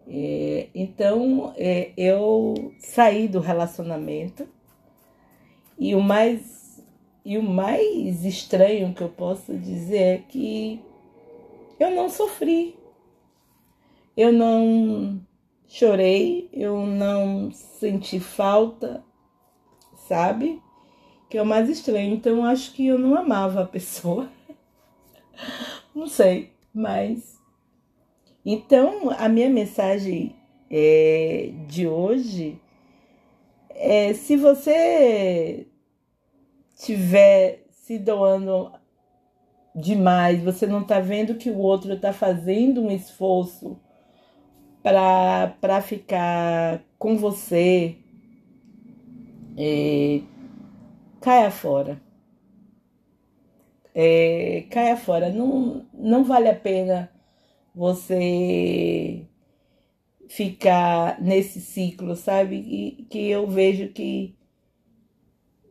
É, 0.08 0.68
então 0.74 1.54
é, 1.58 1.92
eu 1.98 2.74
saí 2.80 3.28
do 3.28 3.40
relacionamento 3.40 4.48
e 5.78 5.96
o 5.96 6.02
mais 6.02 6.84
e 7.24 7.38
o 7.38 7.44
mais 7.44 8.26
estranho 8.26 8.94
que 8.94 9.02
eu 9.02 9.10
posso 9.10 9.56
dizer 9.56 9.98
é 9.98 10.18
que 10.18 10.82
eu 11.80 11.92
não 11.92 12.10
sofri, 12.10 12.76
eu 14.18 14.32
não 14.32 15.22
chorei, 15.68 16.50
eu 16.52 16.86
não 16.86 17.52
senti 17.52 18.20
falta, 18.20 19.04
sabe? 20.08 20.62
Que 21.30 21.38
é 21.38 21.42
o 21.42 21.46
mais 21.46 21.70
estranho. 21.70 22.14
Então 22.14 22.44
acho 22.44 22.74
que 22.74 22.88
eu 22.88 22.98
não 23.00 23.16
amava 23.16 23.62
a 23.62 23.68
pessoa. 23.68 24.30
Não 25.94 26.08
sei, 26.08 26.52
mas. 26.74 27.40
Então, 28.46 29.12
a 29.18 29.30
minha 29.30 29.50
mensagem 29.50 30.36
é, 30.70 31.52
de 31.68 31.88
hoje 31.88 32.60
é: 33.70 34.14
se 34.14 34.36
você 34.36 35.68
tiver 36.76 37.66
se 37.72 38.00
doando 38.00 38.72
demais, 39.76 40.42
você 40.42 40.66
não 40.66 40.82
está 40.82 41.00
vendo 41.00 41.36
que 41.36 41.50
o 41.50 41.58
outro 41.58 41.94
está 41.94 42.12
fazendo 42.12 42.82
um 42.82 42.92
esforço 42.92 43.80
para 44.82 45.82
ficar 45.82 46.82
com 46.98 47.18
você, 47.18 47.98
é, 49.58 50.22
caia 51.20 51.52
fora. 51.52 52.02
É, 53.94 54.66
caia 54.70 54.98
fora. 54.98 55.30
Não, 55.30 55.86
não 55.94 56.24
vale 56.24 56.50
a 56.50 56.56
pena 56.56 57.12
você 57.74 59.26
ficar 60.30 61.22
nesse 61.22 61.60
ciclo, 61.62 62.16
sabe? 62.16 62.56
E, 62.56 63.04
que 63.10 63.30
eu 63.30 63.48
vejo 63.48 63.90
que 63.90 64.36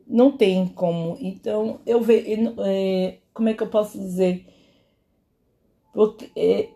não 0.07 0.35
tem 0.37 0.67
como. 0.67 1.17
Então, 1.19 1.81
eu 1.85 2.01
vejo. 2.01 2.55
É, 2.65 3.17
como 3.33 3.49
é 3.49 3.53
que 3.53 3.63
eu 3.63 3.69
posso 3.69 3.97
dizer? 3.99 4.45
Porque 5.93 6.31
é, 6.35 6.69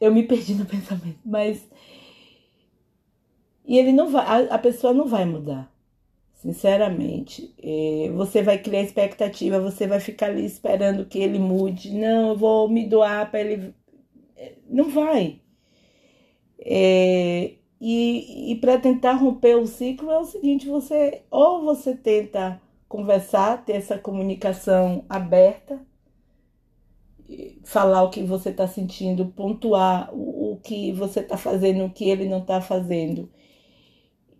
eu 0.00 0.12
me 0.12 0.22
perdi 0.24 0.54
no 0.54 0.66
pensamento, 0.66 1.18
mas. 1.24 1.68
E 3.64 3.78
ele 3.78 3.92
não 3.92 4.10
vai. 4.10 4.48
A, 4.48 4.54
a 4.54 4.58
pessoa 4.58 4.92
não 4.92 5.06
vai 5.06 5.24
mudar. 5.24 5.72
Sinceramente, 6.42 7.54
é, 7.62 8.10
você 8.12 8.42
vai 8.42 8.56
criar 8.56 8.80
expectativa, 8.80 9.60
você 9.60 9.86
vai 9.86 10.00
ficar 10.00 10.26
ali 10.26 10.46
esperando 10.46 11.04
que 11.04 11.18
ele 11.18 11.38
mude. 11.38 11.92
Não, 11.92 12.30
eu 12.30 12.36
vou 12.36 12.66
me 12.66 12.88
doar 12.88 13.30
para 13.30 13.40
ele. 13.40 13.74
É, 14.36 14.54
não 14.66 14.88
vai. 14.88 15.42
É, 16.58 17.52
e, 17.78 18.52
e 18.52 18.56
para 18.56 18.78
tentar 18.78 19.12
romper 19.14 19.56
o 19.56 19.66
ciclo 19.66 20.10
é 20.10 20.18
o 20.18 20.24
seguinte: 20.24 20.66
você 20.66 21.24
ou 21.30 21.62
você 21.62 21.94
tenta 21.94 22.58
conversar, 22.88 23.62
ter 23.66 23.74
essa 23.74 23.98
comunicação 23.98 25.04
aberta, 25.10 25.78
falar 27.64 28.02
o 28.02 28.10
que 28.10 28.22
você 28.22 28.48
está 28.48 28.66
sentindo, 28.66 29.26
pontuar 29.26 30.08
o, 30.14 30.54
o, 30.54 30.56
que 30.56 30.90
você 30.92 31.20
está 31.20 31.36
fazendo, 31.36 31.84
o 31.84 31.90
que 31.90 32.08
ele 32.08 32.26
não 32.28 32.38
está 32.38 32.62
fazendo 32.62 33.30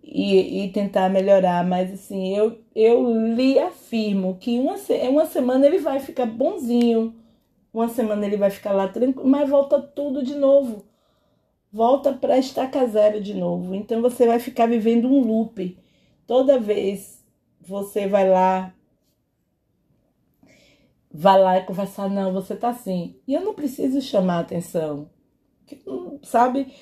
e, 0.03 0.65
e, 0.65 0.73
tentar 0.73 1.09
melhorar. 1.09 1.65
Mas 1.67 1.93
assim, 1.93 2.37
eu, 2.37 2.59
eu 2.75 3.35
lhe 3.35 3.59
afirmo 3.59 4.37
que 4.39 4.59
uma, 4.59 4.75
uma 5.11 5.27
semana 5.27 5.67
ele 5.67 5.79
vai 5.79 6.01
ficar 6.01 6.27
bonzinho, 6.27 7.15
uma 7.73 7.89
semana 7.89 8.27
ele 8.27 8.37
vai 8.37 8.51
ficar 8.51 8.73
lá 8.73 8.89
tranquilo, 8.89 9.29
mas 9.29 9.49
volta 9.49 9.81
tudo 9.81 10.23
de 10.23 10.35
novo 10.35 10.91
volta 11.73 12.13
para 12.13 12.39
estaca 12.39 12.87
zero 12.87 13.21
de 13.21 13.35
novo. 13.35 13.75
Então 13.75 14.03
você 14.03 14.27
vai 14.27 14.39
ficar 14.39 14.67
vivendo 14.67 15.09
um 15.09 15.23
loop. 15.23 15.79
Toda 16.27 16.59
vez 16.59 17.25
você 17.61 18.07
vai 18.07 18.29
lá, 18.29 18.75
vai 21.13 21.41
lá 21.41 21.59
e 21.59 21.65
conversar, 21.65 22.09
não, 22.09 22.33
você 22.33 22.57
tá 22.57 22.71
assim. 22.71 23.17
E 23.27 23.35
eu 23.35 23.43
não 23.43 23.55
preciso 23.55 24.01
chamar 24.01 24.41
atenção. 24.41 25.11
Sabe? 26.23 26.73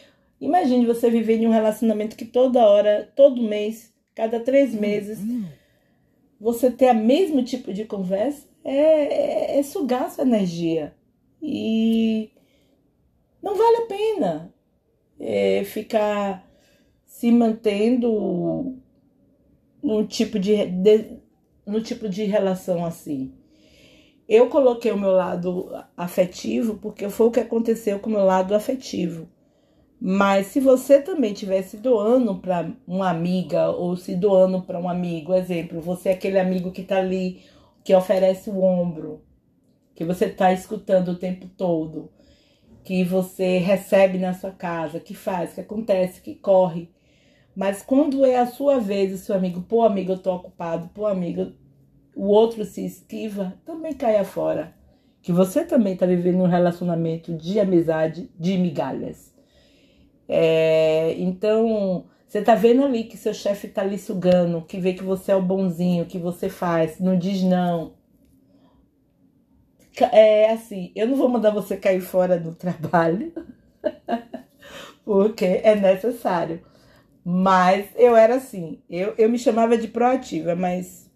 Imagine 0.40 0.86
você 0.86 1.10
viver 1.10 1.36
em 1.36 1.46
um 1.46 1.52
relacionamento 1.52 2.16
que 2.16 2.24
toda 2.24 2.66
hora, 2.66 3.10
todo 3.16 3.42
mês, 3.42 3.92
cada 4.14 4.38
três 4.38 4.74
meses, 4.74 5.18
você 6.40 6.70
ter 6.70 6.92
o 6.92 6.94
mesmo 6.94 7.42
tipo 7.42 7.72
de 7.72 7.84
conversa 7.84 8.46
é, 8.64 9.56
é, 9.56 9.58
é 9.58 9.62
sugar 9.62 10.10
sua 10.10 10.24
energia. 10.24 10.94
E 11.42 12.30
não 13.42 13.56
vale 13.56 13.76
a 13.78 13.86
pena 13.86 14.54
é, 15.18 15.64
ficar 15.64 16.48
se 17.04 17.32
mantendo 17.32 18.76
num 19.82 20.06
tipo 20.06 20.38
de, 20.38 20.66
de, 20.66 21.18
no 21.66 21.80
tipo 21.80 22.08
de 22.08 22.24
relação 22.24 22.84
assim. 22.84 23.32
Eu 24.28 24.48
coloquei 24.48 24.92
o 24.92 24.98
meu 24.98 25.12
lado 25.12 25.70
afetivo 25.96 26.76
porque 26.76 27.08
foi 27.08 27.26
o 27.26 27.30
que 27.30 27.40
aconteceu 27.40 27.98
com 27.98 28.10
o 28.10 28.12
meu 28.12 28.24
lado 28.24 28.54
afetivo. 28.54 29.28
Mas 30.00 30.46
se 30.48 30.60
você 30.60 31.02
também 31.02 31.34
tivesse 31.34 31.76
doando 31.76 32.36
para 32.36 32.70
uma 32.86 33.10
amiga 33.10 33.68
ou 33.70 33.96
se 33.96 34.14
doando 34.14 34.62
para 34.62 34.78
um 34.78 34.88
amigo, 34.88 35.34
exemplo, 35.34 35.80
você 35.80 36.10
é 36.10 36.12
aquele 36.12 36.38
amigo 36.38 36.70
que 36.70 36.82
está 36.82 36.98
ali, 36.98 37.42
que 37.82 37.92
oferece 37.94 38.48
o 38.48 38.62
ombro, 38.62 39.24
que 39.96 40.04
você 40.04 40.26
está 40.26 40.52
escutando 40.52 41.08
o 41.08 41.18
tempo 41.18 41.48
todo, 41.48 42.12
que 42.84 43.02
você 43.02 43.58
recebe 43.58 44.18
na 44.18 44.32
sua 44.32 44.52
casa, 44.52 45.00
que 45.00 45.14
faz, 45.14 45.54
que 45.54 45.60
acontece, 45.60 46.22
que 46.22 46.36
corre. 46.36 46.88
Mas 47.56 47.82
quando 47.82 48.24
é 48.24 48.36
a 48.36 48.46
sua 48.46 48.78
vez, 48.78 49.12
o 49.12 49.18
seu 49.18 49.34
amigo, 49.34 49.62
pô, 49.62 49.82
amigo, 49.82 50.12
eu 50.12 50.18
tô 50.18 50.32
ocupado, 50.32 50.88
pô, 50.94 51.06
amigo, 51.06 51.52
o 52.14 52.28
outro 52.28 52.64
se 52.64 52.86
esquiva, 52.86 53.54
também 53.64 53.94
caia 53.94 54.24
fora. 54.24 54.74
Que 55.20 55.32
você 55.32 55.64
também 55.64 55.96
tá 55.96 56.06
vivendo 56.06 56.38
um 56.38 56.46
relacionamento 56.46 57.36
de 57.36 57.58
amizade 57.58 58.30
de 58.38 58.56
migalhas. 58.56 59.36
É, 60.28 61.14
então, 61.18 62.04
você 62.26 62.42
tá 62.42 62.54
vendo 62.54 62.84
ali 62.84 63.04
que 63.04 63.16
seu 63.16 63.32
chefe 63.32 63.68
tá 63.68 63.82
lhe 63.82 63.98
sugando, 63.98 64.62
que 64.62 64.78
vê 64.78 64.92
que 64.92 65.02
você 65.02 65.32
é 65.32 65.36
o 65.36 65.42
bonzinho, 65.42 66.06
que 66.06 66.18
você 66.18 66.48
faz, 66.48 67.00
não 67.00 67.18
diz 67.18 67.42
não, 67.42 67.94
é 70.12 70.50
assim, 70.52 70.92
eu 70.94 71.06
não 71.06 71.16
vou 71.16 71.28
mandar 71.28 71.50
você 71.50 71.76
cair 71.76 72.00
fora 72.00 72.38
do 72.38 72.54
trabalho, 72.56 73.32
porque 75.04 75.44
é 75.44 75.74
necessário. 75.74 76.62
Mas 77.24 77.88
eu 77.96 78.16
era 78.16 78.36
assim, 78.36 78.80
eu, 78.88 79.14
eu 79.18 79.28
me 79.28 79.38
chamava 79.38 79.76
de 79.76 79.88
proativa, 79.88 80.54
mas 80.54 81.10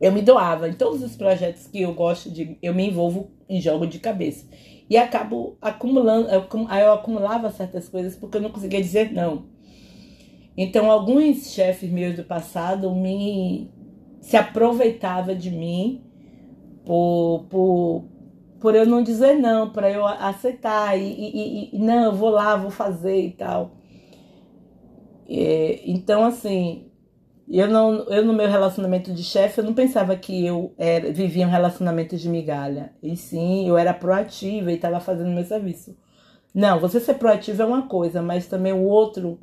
eu 0.00 0.12
me 0.12 0.22
doava. 0.22 0.68
Em 0.68 0.74
todos 0.74 1.02
os 1.02 1.16
projetos 1.16 1.66
que 1.66 1.82
eu 1.82 1.92
gosto 1.92 2.30
de, 2.30 2.56
eu 2.62 2.74
me 2.74 2.88
envolvo 2.88 3.30
em 3.48 3.60
jogo 3.60 3.86
de 3.86 3.98
cabeça. 3.98 4.46
E 4.88 4.96
acabo 4.96 5.56
acumulando, 5.62 6.28
eu, 6.28 6.92
acumulava 6.92 7.50
certas 7.50 7.88
coisas 7.88 8.16
porque 8.16 8.36
eu 8.36 8.42
não 8.42 8.50
conseguia 8.50 8.80
dizer 8.80 9.12
não. 9.12 9.46
Então, 10.56 10.90
alguns 10.90 11.52
chefes 11.52 11.90
meus 11.90 12.14
do 12.14 12.24
passado 12.24 12.94
me 12.94 13.70
se 14.20 14.36
aproveitava 14.36 15.34
de 15.34 15.50
mim 15.50 16.02
por, 16.84 17.46
por, 17.50 18.04
por 18.60 18.74
eu 18.74 18.86
não 18.86 19.02
dizer 19.02 19.34
não, 19.34 19.70
para 19.70 19.90
eu 19.90 20.06
aceitar 20.06 20.98
e, 20.98 21.02
e, 21.02 21.76
e, 21.76 21.78
não, 21.78 22.04
eu 22.04 22.12
vou 22.12 22.30
lá, 22.30 22.56
vou 22.56 22.70
fazer 22.70 23.20
e 23.20 23.32
tal. 23.32 23.72
É, 25.28 25.80
então, 25.84 26.24
assim, 26.24 26.90
eu 27.48 27.68
não, 27.68 28.04
eu 28.08 28.24
no 28.24 28.32
meu 28.32 28.48
relacionamento 28.48 29.12
de 29.12 29.22
chefe, 29.22 29.60
eu 29.60 29.64
não 29.64 29.74
pensava 29.74 30.16
que 30.16 30.44
eu 30.46 30.74
era, 30.78 31.12
vivia 31.12 31.46
um 31.46 31.50
relacionamento 31.50 32.16
de 32.16 32.28
migalha. 32.28 32.92
E 33.02 33.16
sim, 33.16 33.68
eu 33.68 33.76
era 33.76 33.94
proativa 33.94 34.72
e 34.72 34.76
estava 34.76 35.00
fazendo 35.00 35.30
meu 35.30 35.44
serviço. 35.44 35.96
Não, 36.54 36.80
você 36.80 37.00
ser 37.00 37.14
proativo 37.14 37.62
é 37.62 37.66
uma 37.66 37.88
coisa, 37.88 38.22
mas 38.22 38.46
também 38.46 38.72
o 38.72 38.84
outro 38.84 39.38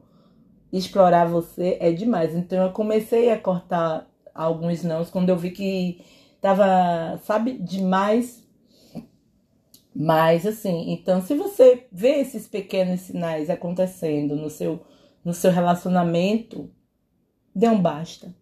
explorar 0.71 1.25
você 1.25 1.77
é 1.79 1.91
demais. 1.91 2.35
Então 2.35 2.63
eu 2.63 2.71
comecei 2.71 3.31
a 3.31 3.37
cortar 3.39 4.07
alguns 4.33 4.83
nãos 4.83 5.09
quando 5.09 5.29
eu 5.29 5.37
vi 5.37 5.51
que 5.51 6.01
Tava, 6.41 7.19
sabe, 7.23 7.53
demais. 7.53 8.43
Mas 9.95 10.45
assim, 10.45 10.91
então 10.91 11.21
se 11.21 11.35
você 11.35 11.85
vê 11.91 12.19
esses 12.21 12.47
pequenos 12.47 13.01
sinais 13.01 13.49
acontecendo 13.49 14.35
no 14.35 14.49
seu 14.49 14.81
no 15.23 15.33
seu 15.35 15.51
relacionamento, 15.51 16.71
dê 17.53 17.67
um 17.69 17.81
basta. 17.81 18.33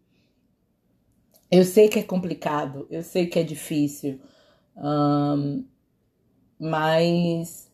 Eu 1.52 1.64
sei 1.64 1.88
que 1.90 2.00
é 2.00 2.04
complicado, 2.04 2.88
eu 2.92 3.02
sei 3.02 3.26
que 3.28 3.40
é 3.40 3.44
difícil, 3.44 4.20
mas 6.60 7.72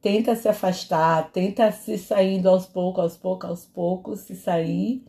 tenta 0.00 0.34
se 0.34 0.48
afastar, 0.48 1.30
tenta 1.30 1.70
se 1.72 1.98
saindo 1.98 2.48
aos 2.48 2.66
poucos, 2.66 3.02
aos 3.02 3.16
poucos, 3.16 3.50
aos 3.50 3.66
poucos, 3.66 4.20
se 4.20 4.34
sair 4.34 5.04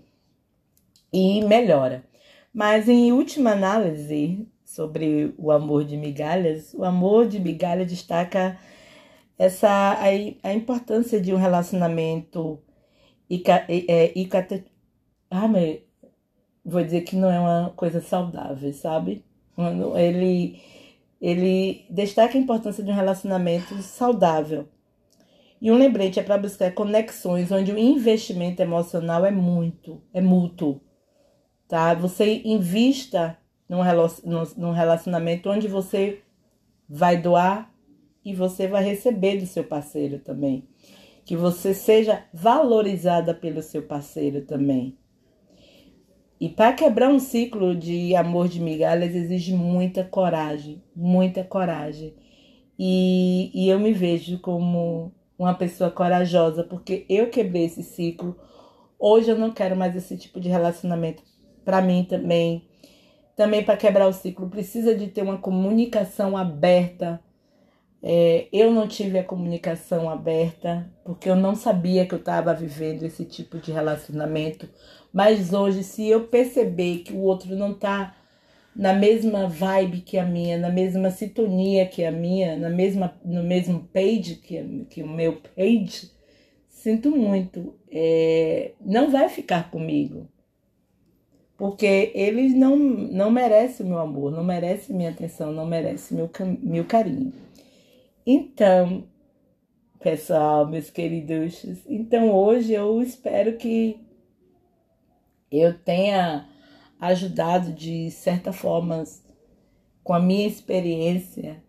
e 1.13 1.43
melhora. 1.45 2.03
Mas 2.53 2.89
em 2.89 3.13
última 3.13 3.51
análise, 3.51 4.45
sobre 4.65 5.33
o 5.37 5.51
amor 5.51 5.85
de 5.85 5.95
migalhas, 5.95 6.73
o 6.73 6.83
amor 6.83 7.27
de 7.27 7.39
migalhas 7.39 7.87
destaca 7.87 8.59
essa 9.37 9.69
a, 9.69 10.49
a 10.49 10.53
importância 10.53 11.19
de 11.19 11.33
um 11.33 11.37
relacionamento 11.37 12.59
e 13.29 13.41
é, 13.47 14.11
ah, 15.31 15.47
meu, 15.47 15.81
vou 16.63 16.83
dizer 16.83 17.01
que 17.01 17.15
não 17.15 17.31
é 17.31 17.39
uma 17.39 17.71
coisa 17.71 18.01
saudável, 18.01 18.71
sabe? 18.73 19.25
Ele 19.97 20.61
ele 21.21 21.85
destaca 21.89 22.37
a 22.37 22.41
importância 22.41 22.83
de 22.83 22.89
um 22.89 22.95
relacionamento 22.95 23.79
saudável. 23.83 24.67
E 25.61 25.71
um 25.71 25.77
lembrete 25.77 26.19
é 26.19 26.23
para 26.23 26.37
buscar 26.37 26.73
conexões 26.73 27.51
onde 27.51 27.71
o 27.71 27.77
investimento 27.77 28.61
emocional 28.61 29.23
é 29.25 29.31
muito, 29.31 30.01
é 30.11 30.19
mútuo, 30.19 30.81
tá? 31.67 31.93
Você 31.93 32.41
invista 32.43 33.37
num 33.69 34.71
relacionamento 34.71 35.49
onde 35.49 35.67
você 35.67 36.23
vai 36.89 37.21
doar 37.21 37.71
e 38.25 38.33
você 38.33 38.67
vai 38.67 38.83
receber 38.83 39.37
do 39.37 39.45
seu 39.45 39.63
parceiro 39.63 40.19
também. 40.19 40.67
Que 41.23 41.37
você 41.37 41.73
seja 41.73 42.23
valorizada 42.33 43.33
pelo 43.33 43.61
seu 43.61 43.83
parceiro 43.83 44.41
também. 44.41 44.97
E 46.41 46.49
para 46.49 46.73
quebrar 46.73 47.07
um 47.07 47.19
ciclo 47.19 47.75
de 47.75 48.15
amor 48.15 48.47
de 48.47 48.59
migalhas 48.59 49.13
exige 49.13 49.53
muita 49.53 50.03
coragem, 50.03 50.81
muita 50.95 51.43
coragem. 51.43 52.15
E, 52.79 53.51
e 53.53 53.69
eu 53.69 53.79
me 53.79 53.93
vejo 53.93 54.39
como 54.39 55.11
uma 55.37 55.53
pessoa 55.53 55.91
corajosa, 55.91 56.63
porque 56.63 57.05
eu 57.07 57.29
quebrei 57.29 57.65
esse 57.65 57.83
ciclo. 57.83 58.35
Hoje 58.97 59.29
eu 59.29 59.37
não 59.37 59.51
quero 59.51 59.75
mais 59.75 59.95
esse 59.95 60.17
tipo 60.17 60.39
de 60.39 60.49
relacionamento 60.49 61.21
para 61.63 61.79
mim 61.79 62.07
também. 62.09 62.67
Também 63.35 63.63
para 63.63 63.77
quebrar 63.77 64.07
o 64.07 64.13
ciclo 64.13 64.49
precisa 64.49 64.95
de 64.95 65.09
ter 65.09 65.21
uma 65.21 65.37
comunicação 65.37 66.35
aberta. 66.35 67.21
É, 68.03 68.47
eu 68.51 68.71
não 68.71 68.87
tive 68.87 69.19
a 69.19 69.23
comunicação 69.23 70.09
aberta 70.09 70.91
porque 71.05 71.29
eu 71.29 71.35
não 71.35 71.55
sabia 71.55 72.05
que 72.05 72.15
eu 72.15 72.19
estava 72.19 72.53
vivendo 72.53 73.03
esse 73.03 73.25
tipo 73.25 73.59
de 73.59 73.71
relacionamento. 73.71 74.67
Mas 75.13 75.53
hoje, 75.53 75.83
se 75.83 76.07
eu 76.07 76.27
perceber 76.27 76.99
que 76.99 77.13
o 77.13 77.21
outro 77.21 77.55
não 77.55 77.71
está 77.71 78.15
na 78.75 78.93
mesma 78.93 79.47
vibe 79.47 80.01
que 80.01 80.17
a 80.17 80.25
minha, 80.25 80.57
na 80.57 80.69
mesma 80.69 81.11
sintonia 81.11 81.85
que 81.85 82.03
a 82.05 82.11
minha, 82.11 82.57
na 82.57 82.69
mesma, 82.69 83.13
no 83.23 83.43
mesmo 83.43 83.87
page 83.93 84.35
que, 84.35 84.85
que 84.89 85.03
o 85.03 85.07
meu 85.07 85.41
page, 85.55 86.11
sinto 86.69 87.11
muito, 87.11 87.75
é, 87.91 88.71
não 88.79 89.11
vai 89.11 89.29
ficar 89.29 89.69
comigo. 89.69 90.27
Porque 91.57 92.11
ele 92.15 92.49
não, 92.55 92.75
não 92.75 93.29
merece 93.29 93.83
o 93.83 93.85
meu 93.85 93.99
amor, 93.99 94.31
não 94.31 94.43
merece 94.43 94.91
minha 94.91 95.11
atenção, 95.11 95.51
não 95.51 95.65
merece 95.65 96.11
meu, 96.15 96.27
meu 96.63 96.85
carinho. 96.85 97.31
Então, 98.25 99.07
pessoal, 99.99 100.67
meus 100.67 100.91
queridos, 100.91 101.63
então 101.87 102.31
hoje 102.31 102.71
eu 102.71 103.01
espero 103.01 103.57
que 103.57 103.99
eu 105.51 105.77
tenha 105.79 106.47
ajudado 106.99 107.73
de 107.73 108.11
certa 108.11 108.53
forma 108.53 109.03
com 110.03 110.13
a 110.13 110.19
minha 110.19 110.47
experiência 110.47 111.63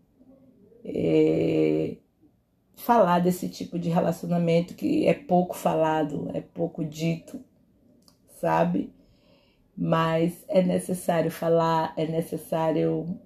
é, 0.85 1.97
falar 2.75 3.21
desse 3.21 3.49
tipo 3.49 3.79
de 3.79 3.89
relacionamento 3.89 4.75
que 4.75 5.07
é 5.07 5.15
pouco 5.15 5.57
falado, 5.57 6.31
é 6.35 6.43
pouco 6.43 6.85
dito, 6.85 7.43
sabe? 8.41 8.93
Mas 9.75 10.45
é 10.49 10.63
necessário 10.63 11.31
falar, 11.31 11.95
é 11.97 12.07
necessário 12.07 13.19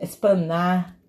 espanar 0.00 0.99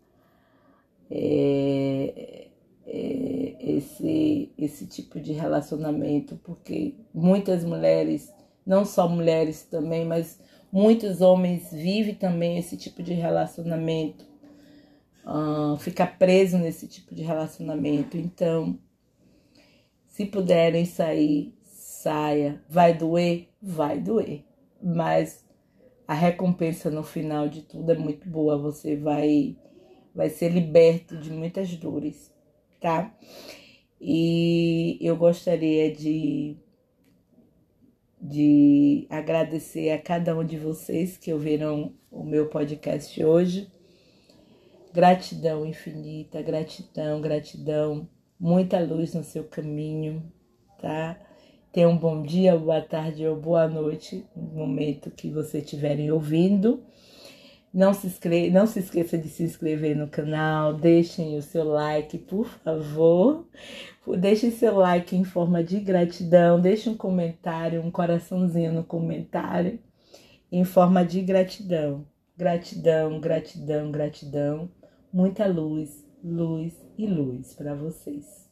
é, 1.12 2.47
é, 2.88 3.56
esse, 3.60 4.52
esse 4.58 4.88
tipo 4.88 5.19
de 5.19 5.34
relacionamento, 5.34 6.39
porque 6.43 6.95
muitas 7.13 7.63
mulheres 7.63 8.34
não 8.65 8.86
só 8.86 9.08
mulheres 9.08 9.63
também, 9.63 10.06
mas 10.06 10.39
muitos 10.71 11.21
homens 11.21 11.71
vivem 11.71 12.15
também 12.15 12.58
esse 12.58 12.78
tipo 12.78 13.04
de 13.04 13.13
relacionamento, 13.13 14.26
uh, 15.26 15.78
fica 15.78 16.06
preso 16.06 16.58
nesse 16.58 16.88
tipo 16.88 17.13
de 17.13 17.24
relacionamento. 17.24 18.17
Então, 18.17 18.80
se 20.08 20.26
puderem 20.26 20.86
sair, 20.86 21.54
saia. 21.63 22.62
Vai 22.69 22.93
doer? 22.93 23.50
Vai 23.62 24.00
doer. 24.00 24.43
Mas 24.82 25.45
a 26.08 26.13
recompensa 26.13 26.89
no 26.89 27.04
final 27.04 27.47
de 27.47 27.62
tudo 27.62 27.91
é 27.91 27.97
muito 27.97 28.30
boa. 28.30 28.58
Você 28.58 28.95
vai, 28.95 29.56
vai 30.13 30.30
ser 30.30 30.50
liberto 30.50 31.17
de 31.17 31.32
muitas 31.32 31.76
dores, 31.76 32.34
tá? 32.80 33.15
E 34.00 34.97
eu 35.02 35.15
gostaria 35.15 35.93
de 35.93 36.58
de 38.21 39.08
agradecer 39.10 39.89
a 39.89 40.00
cada 40.00 40.38
um 40.38 40.43
de 40.45 40.56
vocês 40.56 41.17
que 41.17 41.34
ouviram 41.34 41.95
o 42.12 42.24
meu 42.24 42.50
podcast 42.50 43.24
hoje. 43.24 43.67
Gratidão 44.93 45.65
infinita, 45.65 46.39
gratidão, 46.41 47.19
gratidão, 47.19 48.08
muita 48.39 48.80
luz 48.80 49.13
no 49.15 49.24
seu 49.24 49.45
caminho, 49.45 50.21
tá? 50.80 51.19
Tenha 51.71 51.88
um 51.88 51.97
bom 51.97 52.21
dia, 52.21 52.58
boa 52.58 52.82
tarde 52.82 53.26
ou 53.26 53.36
boa 53.36 53.67
noite 53.67 54.26
no 54.36 54.43
momento 54.43 55.10
que 55.10 55.32
você 55.32 55.60
estiverem 55.60 56.12
ouvindo. 56.12 56.84
Não 57.73 57.93
se, 57.93 58.07
inscreve, 58.07 58.49
não 58.49 58.67
se 58.67 58.79
esqueça 58.79 59.17
de 59.17 59.29
se 59.29 59.43
inscrever 59.43 59.95
no 59.95 60.07
canal, 60.07 60.73
deixem 60.73 61.38
o 61.38 61.41
seu 61.41 61.63
like, 61.63 62.17
por 62.17 62.45
favor. 62.45 63.47
Deixem 64.19 64.51
seu 64.51 64.75
like 64.75 65.15
em 65.15 65.23
forma 65.23 65.63
de 65.63 65.79
gratidão, 65.79 66.60
deixe 66.60 66.89
um 66.89 66.97
comentário, 66.97 67.81
um 67.81 67.91
coraçãozinho 67.91 68.73
no 68.73 68.84
comentário, 68.84 69.79
em 70.51 70.65
forma 70.65 71.05
de 71.05 71.21
gratidão. 71.21 72.05
Gratidão, 72.36 73.21
gratidão, 73.21 73.91
gratidão. 73.91 74.69
Muita 75.13 75.45
luz, 75.45 76.05
luz 76.23 76.73
e 76.97 77.05
luz 77.05 77.53
para 77.53 77.73
vocês. 77.73 78.49